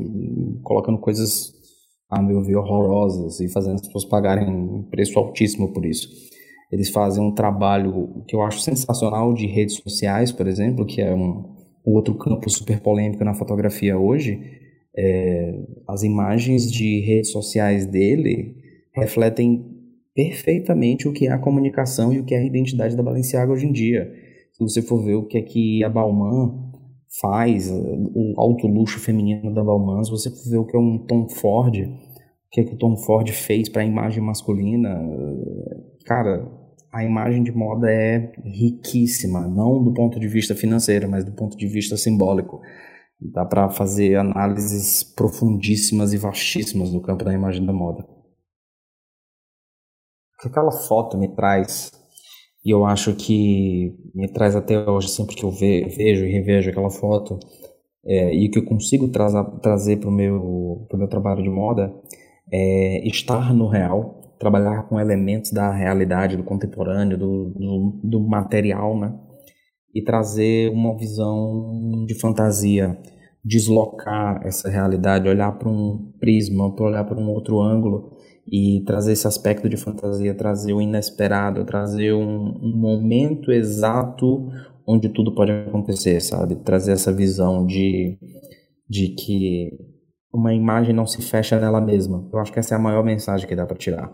colocando 0.62 0.98
coisas, 0.98 1.52
a 2.08 2.22
meu 2.22 2.42
ver, 2.42 2.56
horrorosas 2.56 3.40
e 3.40 3.48
fazendo 3.48 3.74
as 3.74 3.82
pessoas 3.82 4.04
pagarem 4.04 4.48
um 4.48 4.84
preço 4.84 5.18
altíssimo 5.18 5.72
por 5.72 5.84
isso. 5.84 6.08
Eles 6.74 6.90
fazem 6.90 7.22
um 7.22 7.30
trabalho 7.30 8.24
que 8.26 8.34
eu 8.34 8.42
acho 8.42 8.58
sensacional 8.58 9.32
de 9.32 9.46
redes 9.46 9.76
sociais, 9.76 10.32
por 10.32 10.48
exemplo, 10.48 10.84
que 10.84 11.00
é 11.00 11.14
um, 11.14 11.54
outro 11.84 12.16
campo 12.16 12.50
super 12.50 12.80
polêmico 12.80 13.24
na 13.24 13.32
fotografia 13.32 13.96
hoje, 13.96 14.40
é, 14.96 15.56
as 15.86 16.02
imagens 16.02 16.68
de 16.68 16.98
redes 17.02 17.30
sociais 17.30 17.86
dele 17.86 18.56
refletem 18.92 19.64
perfeitamente 20.16 21.06
o 21.06 21.12
que 21.12 21.28
é 21.28 21.30
a 21.30 21.38
comunicação 21.38 22.12
e 22.12 22.18
o 22.18 22.24
que 22.24 22.34
é 22.34 22.38
a 22.38 22.44
identidade 22.44 22.96
da 22.96 23.04
Balenciaga 23.04 23.52
hoje 23.52 23.66
em 23.66 23.72
dia. 23.72 24.12
Se 24.52 24.58
você 24.58 24.82
for 24.82 25.00
ver 25.00 25.14
o 25.14 25.26
que 25.26 25.38
é 25.38 25.42
que 25.42 25.84
a 25.84 25.88
Balmain 25.88 26.58
faz, 27.20 27.70
o 27.70 28.34
alto 28.36 28.66
luxo 28.66 28.98
feminino 28.98 29.54
da 29.54 29.62
Balmain, 29.62 30.02
se 30.02 30.10
você 30.10 30.28
for 30.28 30.50
ver 30.50 30.58
o 30.58 30.66
que 30.66 30.76
é 30.76 30.80
um 30.80 30.98
Tom 30.98 31.28
Ford, 31.28 31.76
o 31.76 32.50
que 32.50 32.62
é 32.62 32.64
que 32.64 32.74
o 32.74 32.78
Tom 32.78 32.96
Ford 32.96 33.30
fez 33.30 33.68
para 33.68 33.82
a 33.82 33.86
imagem 33.86 34.20
masculina, 34.20 35.00
cara, 36.04 36.63
a 36.94 37.02
imagem 37.02 37.42
de 37.42 37.50
moda 37.50 37.90
é 37.90 38.32
riquíssima, 38.44 39.48
não 39.48 39.82
do 39.82 39.92
ponto 39.92 40.20
de 40.20 40.28
vista 40.28 40.54
financeiro, 40.54 41.10
mas 41.10 41.24
do 41.24 41.32
ponto 41.32 41.56
de 41.56 41.66
vista 41.66 41.96
simbólico. 41.96 42.60
Dá 43.20 43.44
para 43.44 43.68
fazer 43.68 44.14
análises 44.14 45.02
profundíssimas 45.02 46.12
e 46.12 46.16
vastíssimas 46.16 46.92
do 46.92 47.02
campo 47.02 47.24
da 47.24 47.34
imagem 47.34 47.66
da 47.66 47.72
moda. 47.72 48.04
O 50.34 50.42
que 50.42 50.48
aquela 50.48 50.70
foto 50.70 51.18
me 51.18 51.34
traz, 51.34 51.90
e 52.64 52.70
eu 52.70 52.84
acho 52.84 53.16
que 53.16 53.92
me 54.14 54.32
traz 54.32 54.54
até 54.54 54.88
hoje, 54.88 55.08
sempre 55.08 55.34
que 55.34 55.44
eu 55.44 55.50
vejo 55.50 56.24
e 56.24 56.30
revejo 56.30 56.70
aquela 56.70 56.90
foto, 56.90 57.40
é, 58.06 58.32
e 58.32 58.48
que 58.48 58.60
eu 58.60 58.64
consigo 58.64 59.08
tra 59.08 59.42
trazer 59.60 59.96
para 59.96 60.10
o 60.10 60.12
meu, 60.12 60.86
meu 60.92 61.08
trabalho 61.08 61.42
de 61.42 61.50
moda, 61.50 61.92
é 62.52 63.04
estar 63.08 63.52
no 63.52 63.66
real, 63.66 64.23
trabalhar 64.38 64.88
com 64.88 65.00
elementos 65.00 65.52
da 65.52 65.72
realidade, 65.72 66.36
do 66.36 66.42
contemporâneo, 66.42 67.16
do, 67.16 67.50
do, 67.50 68.00
do 68.02 68.20
material, 68.20 68.98
né? 68.98 69.14
E 69.94 70.02
trazer 70.02 70.70
uma 70.70 70.96
visão 70.96 72.04
de 72.06 72.14
fantasia, 72.14 72.98
deslocar 73.44 74.40
essa 74.44 74.68
realidade, 74.68 75.28
olhar 75.28 75.52
para 75.52 75.68
um 75.68 76.12
prisma, 76.18 76.74
olhar 76.80 77.04
para 77.04 77.18
um 77.18 77.28
outro 77.28 77.60
ângulo 77.60 78.16
e 78.50 78.82
trazer 78.86 79.12
esse 79.12 79.26
aspecto 79.26 79.68
de 79.68 79.76
fantasia, 79.76 80.34
trazer 80.34 80.72
o 80.72 80.80
inesperado, 80.80 81.64
trazer 81.64 82.12
um, 82.12 82.58
um 82.62 82.76
momento 82.76 83.52
exato 83.52 84.48
onde 84.86 85.08
tudo 85.08 85.34
pode 85.34 85.50
acontecer, 85.50 86.20
sabe? 86.20 86.56
Trazer 86.56 86.92
essa 86.92 87.12
visão 87.12 87.66
de, 87.66 88.18
de 88.88 89.08
que 89.08 89.93
uma 90.36 90.52
imagem 90.52 90.94
não 90.94 91.06
se 91.06 91.22
fecha 91.22 91.58
nela 91.58 91.80
mesma. 91.80 92.28
Eu 92.32 92.38
acho 92.38 92.52
que 92.52 92.58
essa 92.58 92.74
é 92.74 92.76
a 92.76 92.80
maior 92.80 93.04
mensagem 93.04 93.46
que 93.46 93.56
dá 93.56 93.64
para 93.64 93.76
tirar 93.76 94.12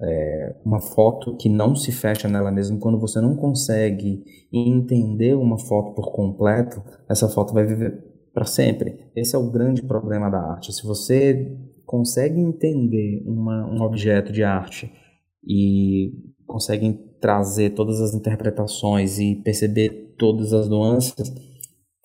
é, 0.00 0.56
uma 0.64 0.80
foto 0.80 1.36
que 1.36 1.48
não 1.48 1.74
se 1.74 1.92
fecha 1.92 2.26
nela 2.26 2.50
mesma, 2.50 2.78
quando 2.78 2.98
você 2.98 3.20
não 3.20 3.36
consegue 3.36 4.24
entender 4.52 5.34
uma 5.34 5.58
foto 5.58 5.94
por 5.94 6.10
completo, 6.12 6.82
essa 7.08 7.28
foto 7.28 7.52
vai 7.52 7.66
viver 7.66 8.02
para 8.32 8.46
sempre. 8.46 9.10
Esse 9.14 9.36
é 9.36 9.38
o 9.38 9.50
grande 9.50 9.82
problema 9.82 10.30
da 10.30 10.38
arte. 10.38 10.72
Se 10.72 10.86
você 10.86 11.54
consegue 11.84 12.40
entender 12.40 13.22
uma, 13.26 13.66
um 13.66 13.82
objeto 13.82 14.32
de 14.32 14.42
arte 14.42 14.90
e 15.46 16.12
consegue 16.46 16.98
trazer 17.20 17.70
todas 17.70 18.00
as 18.00 18.14
interpretações 18.14 19.18
e 19.18 19.34
perceber 19.36 20.14
todas 20.16 20.52
as 20.52 20.68
nuances, 20.68 21.30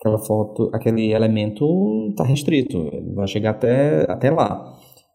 aquela 0.06 0.18
foto, 0.18 0.70
aquele 0.72 1.12
elemento 1.12 2.08
está 2.10 2.22
restrito, 2.22 2.90
vai 3.14 3.26
chegar 3.26 3.50
até, 3.50 4.10
até 4.10 4.30
lá. 4.30 4.74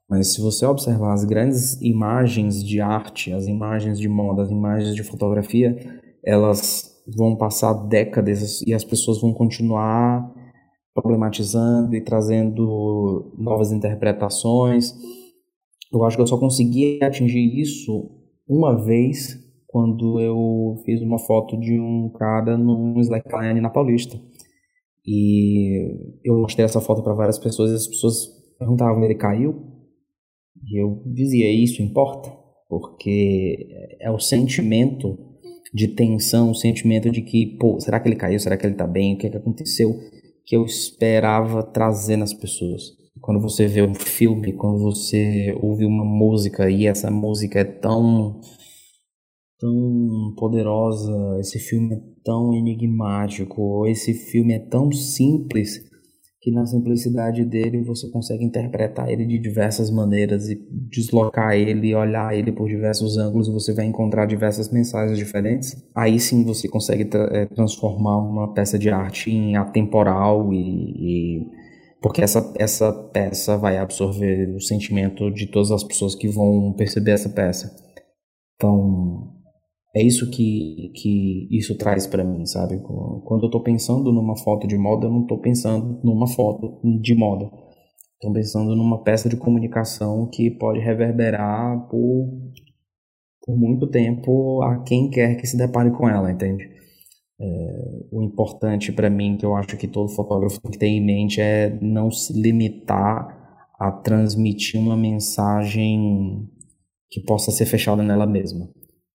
Mas 0.09 0.33
se 0.33 0.41
você 0.41 0.65
observar 0.65 1.13
as 1.13 1.23
grandes 1.23 1.81
imagens 1.81 2.61
de 2.61 2.81
arte, 2.81 3.31
as 3.31 3.47
imagens 3.47 3.97
de 3.97 4.09
moda, 4.09 4.43
as 4.43 4.51
imagens 4.51 4.93
de 4.93 5.03
fotografia, 5.03 5.77
elas 6.25 6.91
vão 7.17 7.37
passar 7.37 7.73
décadas 7.87 8.61
e 8.61 8.73
as 8.73 8.83
pessoas 8.83 9.21
vão 9.21 9.33
continuar 9.33 10.29
problematizando 10.93 11.95
e 11.95 12.01
trazendo 12.01 13.33
novas 13.37 13.71
interpretações. 13.71 14.93
Eu 15.91 16.03
acho 16.03 16.17
que 16.17 16.21
eu 16.21 16.27
só 16.27 16.37
consegui 16.37 16.99
atingir 17.01 17.59
isso 17.59 18.11
uma 18.47 18.75
vez 18.75 19.39
quando 19.65 20.19
eu 20.19 20.75
fiz 20.83 21.01
uma 21.01 21.17
foto 21.17 21.57
de 21.57 21.79
um 21.79 22.09
cara 22.09 22.57
num 22.57 22.99
slackline 22.99 23.61
na 23.61 23.69
Paulista. 23.69 24.19
E 25.05 26.19
eu 26.23 26.37
mostrei 26.37 26.65
essa 26.65 26.81
foto 26.81 27.01
para 27.01 27.13
várias 27.13 27.39
pessoas 27.39 27.71
e 27.71 27.75
as 27.75 27.87
pessoas 27.87 28.27
perguntavam: 28.57 29.03
ele 29.03 29.15
caiu? 29.15 29.55
E 30.65 30.81
eu 30.81 31.01
dizia: 31.05 31.51
isso 31.51 31.81
importa? 31.81 32.31
Porque 32.69 33.67
é 33.99 34.09
o 34.11 34.19
sentimento 34.19 35.17
de 35.73 35.87
tensão, 35.89 36.51
o 36.51 36.55
sentimento 36.55 37.09
de 37.09 37.21
que, 37.21 37.57
pô, 37.57 37.79
será 37.79 37.99
que 37.99 38.07
ele 38.07 38.15
caiu? 38.15 38.39
Será 38.39 38.57
que 38.57 38.65
ele 38.65 38.75
tá 38.75 38.85
bem? 38.85 39.13
O 39.15 39.17
que, 39.17 39.27
é 39.27 39.29
que 39.29 39.37
aconteceu? 39.37 39.97
Que 40.45 40.55
eu 40.55 40.65
esperava 40.65 41.63
trazer 41.63 42.17
nas 42.17 42.33
pessoas. 42.33 42.83
Quando 43.19 43.39
você 43.39 43.67
vê 43.67 43.81
um 43.81 43.93
filme, 43.93 44.53
quando 44.53 44.79
você 44.79 45.55
ouve 45.61 45.85
uma 45.85 46.03
música 46.03 46.69
e 46.69 46.87
essa 46.87 47.09
música 47.11 47.59
é 47.59 47.63
tão 47.63 48.41
tão 49.59 50.00
poderosa, 50.35 51.11
esse 51.39 51.59
filme 51.59 51.95
é 51.95 51.99
tão 52.23 52.53
enigmático, 52.53 53.85
esse 53.87 54.13
filme 54.13 54.53
é 54.53 54.59
tão 54.59 54.91
simples 54.91 55.91
que 56.41 56.51
na 56.51 56.65
simplicidade 56.65 57.45
dele 57.45 57.83
você 57.83 58.09
consegue 58.09 58.43
interpretar 58.43 59.07
ele 59.09 59.27
de 59.27 59.37
diversas 59.37 59.91
maneiras 59.91 60.49
e 60.49 60.59
deslocar 60.89 61.53
ele, 61.53 61.93
olhar 61.93 62.35
ele 62.35 62.51
por 62.51 62.67
diversos 62.67 63.15
ângulos 63.15 63.47
e 63.47 63.51
você 63.51 63.73
vai 63.75 63.85
encontrar 63.85 64.25
diversas 64.25 64.71
mensagens 64.71 65.19
diferentes. 65.19 65.75
Aí 65.95 66.19
sim 66.19 66.43
você 66.43 66.67
consegue 66.67 67.05
tra 67.05 67.29
é, 67.31 67.45
transformar 67.45 68.17
uma 68.17 68.53
peça 68.55 68.79
de 68.79 68.89
arte 68.89 69.29
em 69.29 69.55
atemporal 69.55 70.51
e, 70.51 70.57
e 70.57 71.47
porque 72.01 72.23
essa, 72.23 72.51
essa 72.57 72.91
peça 72.91 73.55
vai 73.55 73.77
absorver 73.77 74.49
o 74.55 74.59
sentimento 74.59 75.29
de 75.29 75.45
todas 75.45 75.69
as 75.69 75.83
pessoas 75.83 76.15
que 76.15 76.27
vão 76.27 76.73
perceber 76.73 77.11
essa 77.11 77.29
peça. 77.29 77.71
Então, 78.55 79.40
é 79.93 80.01
isso 80.01 80.29
que, 80.29 80.91
que 80.95 81.47
isso 81.51 81.77
traz 81.77 82.07
para 82.07 82.23
mim, 82.23 82.45
sabe? 82.45 82.79
Quando 82.79 83.43
eu 83.43 83.47
estou 83.47 83.61
pensando 83.61 84.11
numa 84.11 84.37
foto 84.37 84.65
de 84.65 84.77
moda, 84.77 85.07
eu 85.07 85.11
não 85.11 85.23
estou 85.23 85.39
pensando 85.39 85.99
numa 86.01 86.27
foto 86.27 86.79
de 87.01 87.13
moda. 87.13 87.51
Estou 88.13 88.31
pensando 88.31 88.73
numa 88.75 89.03
peça 89.03 89.27
de 89.27 89.35
comunicação 89.35 90.29
que 90.31 90.49
pode 90.51 90.79
reverberar 90.79 91.89
por, 91.89 92.29
por 93.45 93.57
muito 93.57 93.89
tempo 93.89 94.61
a 94.61 94.81
quem 94.83 95.09
quer 95.09 95.35
que 95.35 95.45
se 95.45 95.57
depare 95.57 95.91
com 95.91 96.07
ela, 96.07 96.31
entende? 96.31 96.69
É, 97.41 98.05
o 98.11 98.23
importante 98.23 98.93
para 98.93 99.09
mim, 99.09 99.35
que 99.35 99.45
eu 99.45 99.55
acho 99.55 99.75
que 99.75 99.87
todo 99.87 100.15
fotógrafo 100.15 100.61
tem 100.61 100.71
que 100.71 100.77
ter 100.77 100.87
em 100.87 101.05
mente, 101.05 101.41
é 101.41 101.77
não 101.81 102.09
se 102.09 102.31
limitar 102.31 103.67
a 103.77 103.91
transmitir 103.91 104.79
uma 104.79 104.95
mensagem 104.95 106.47
que 107.09 107.19
possa 107.21 107.51
ser 107.51 107.65
fechada 107.65 108.01
nela 108.03 108.27
mesma 108.27 108.69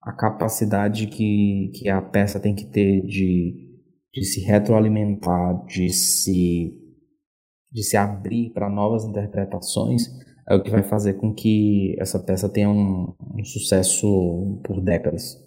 a 0.07 0.13
capacidade 0.13 1.09
que, 1.09 1.73
que 1.75 1.89
a 1.89 2.01
peça 2.01 2.39
tem 2.39 2.55
que 2.55 2.65
ter 2.65 3.05
de, 3.05 3.77
de 4.15 4.25
se 4.25 4.41
retroalimentar, 4.41 5.67
de 5.67 5.93
se, 5.93 6.73
de 7.73 7.83
se 7.83 7.97
abrir 7.97 8.51
para 8.51 8.71
novas 8.71 9.05
interpretações, 9.05 10.05
é 10.49 10.55
o 10.55 10.63
que 10.63 10.71
vai 10.71 10.85
fazer 10.85 11.15
com 11.15 11.35
que 11.35 11.97
essa 11.99 12.21
peça 12.21 12.49
tenha 12.49 12.71
um, 12.71 13.13
um 13.35 13.45
sucesso 13.45 14.61
por 14.63 14.81
décadas. 14.81 15.45